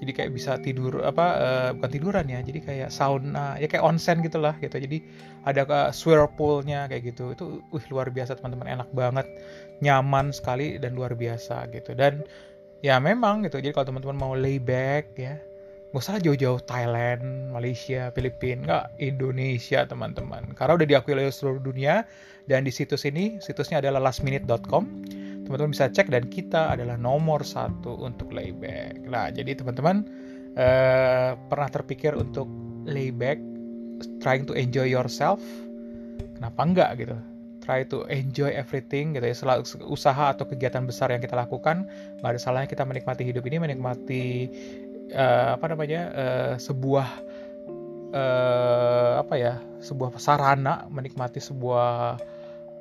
Jadi 0.00 0.12
kayak 0.12 0.30
bisa 0.36 0.60
tidur 0.60 1.00
apa 1.00 1.26
uh, 1.40 1.70
bukan 1.80 1.90
tiduran 1.96 2.28
ya. 2.28 2.44
Jadi 2.44 2.60
kayak 2.60 2.92
sauna 2.92 3.56
ya 3.56 3.64
kayak 3.64 3.80
onsen 3.80 4.20
gitulah 4.20 4.52
gitu. 4.60 4.76
Jadi 4.76 5.00
ada 5.48 5.64
uh, 5.64 5.88
swirlpoolnya 5.88 6.84
kayak 6.92 7.16
gitu. 7.16 7.32
Itu 7.32 7.64
wih 7.72 7.84
luar 7.88 8.12
biasa 8.12 8.36
teman-teman. 8.36 8.68
Enak 8.68 8.92
banget 8.92 9.24
nyaman 9.80 10.36
sekali 10.36 10.76
dan 10.76 10.92
luar 10.92 11.16
biasa 11.16 11.64
gitu. 11.72 11.96
Dan 11.96 12.28
ya 12.84 13.00
memang 13.00 13.40
gitu. 13.48 13.56
Jadi 13.56 13.72
kalau 13.72 13.88
teman-teman 13.88 14.16
mau 14.20 14.32
lay 14.36 14.60
back 14.60 15.16
ya 15.16 15.40
Gak 15.90 16.06
usah 16.06 16.22
jauh-jauh 16.22 16.62
Thailand, 16.70 17.50
Malaysia, 17.50 18.14
Filipina, 18.14 18.62
nggak 18.62 18.84
Indonesia 19.02 19.82
teman-teman. 19.82 20.54
Karena 20.54 20.78
udah 20.78 20.86
diakui 20.86 21.18
oleh 21.18 21.34
seluruh 21.34 21.58
dunia 21.58 22.06
dan 22.46 22.62
di 22.62 22.70
situs 22.70 23.02
ini, 23.02 23.42
situsnya 23.42 23.82
adalah 23.82 23.98
lastminute.com. 23.98 24.86
Teman-teman 25.50 25.74
bisa 25.74 25.90
cek 25.90 26.14
dan 26.14 26.30
kita 26.30 26.70
adalah 26.78 26.94
nomor 26.94 27.42
satu 27.42 28.06
untuk 28.06 28.30
layback. 28.30 29.02
Nah, 29.02 29.34
jadi 29.34 29.58
teman-teman 29.58 30.06
eh, 30.54 31.34
pernah 31.50 31.66
terpikir 31.66 32.14
untuk 32.14 32.46
layback, 32.86 33.42
trying 34.22 34.46
to 34.46 34.54
enjoy 34.54 34.86
yourself? 34.86 35.42
Kenapa 36.38 36.60
enggak 36.62 37.02
gitu? 37.02 37.18
try 37.70 37.86
to 37.86 38.02
enjoy 38.10 38.50
everything 38.50 39.14
gitu 39.14 39.22
ya 39.22 39.36
selalu 39.36 39.62
usaha 39.86 40.34
atau 40.34 40.48
kegiatan 40.48 40.82
besar 40.88 41.14
yang 41.14 41.22
kita 41.22 41.38
lakukan 41.38 41.86
nggak 42.18 42.30
ada 42.34 42.40
salahnya 42.40 42.66
kita 42.66 42.82
menikmati 42.82 43.22
hidup 43.22 43.46
ini 43.46 43.62
menikmati 43.62 44.50
uh, 45.14 45.56
apa 45.58 45.66
namanya 45.70 46.02
uh, 46.12 46.54
sebuah 46.56 47.08
uh, 48.14 49.12
apa 49.22 49.34
ya 49.38 49.54
sebuah 49.82 50.14
sarana 50.18 50.86
menikmati 50.90 51.38
sebuah 51.38 52.18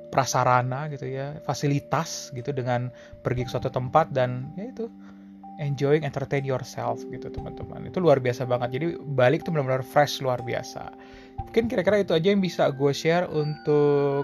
prasarana 0.10 0.90
gitu 0.90 1.06
ya 1.06 1.38
fasilitas 1.46 2.34
gitu 2.34 2.50
dengan 2.50 2.90
pergi 3.22 3.46
ke 3.46 3.50
suatu 3.54 3.70
tempat 3.70 4.10
dan 4.10 4.50
ya 4.58 4.74
itu 4.74 4.90
enjoying 5.62 6.08
entertain 6.08 6.48
yourself 6.48 7.04
gitu 7.12 7.28
teman-teman. 7.30 7.92
Itu 7.92 8.00
luar 8.00 8.24
biasa 8.24 8.48
banget. 8.48 8.80
Jadi 8.80 8.86
balik 9.14 9.44
tuh 9.44 9.54
benar-benar 9.54 9.84
fresh 9.84 10.24
luar 10.24 10.40
biasa. 10.42 10.90
Mungkin 11.52 11.68
kira-kira 11.68 12.02
itu 12.02 12.16
aja 12.16 12.32
yang 12.32 12.40
bisa 12.40 12.72
gue 12.72 12.96
share 12.96 13.28
untuk 13.28 14.24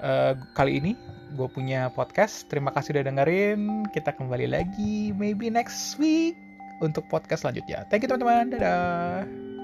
uh, 0.00 0.32
kali 0.56 0.80
ini. 0.80 0.92
Gue 1.36 1.46
punya 1.46 1.92
podcast. 1.92 2.48
Terima 2.48 2.72
kasih 2.74 2.96
udah 2.96 3.12
dengerin. 3.12 3.86
Kita 3.92 4.16
kembali 4.16 4.50
lagi 4.50 5.12
maybe 5.14 5.52
next 5.52 6.00
week 6.00 6.49
untuk 6.80 7.06
podcast 7.06 7.44
selanjutnya. 7.46 7.84
Thank 7.86 8.04
you 8.04 8.08
teman-teman. 8.08 8.56
Dadah 8.56 9.59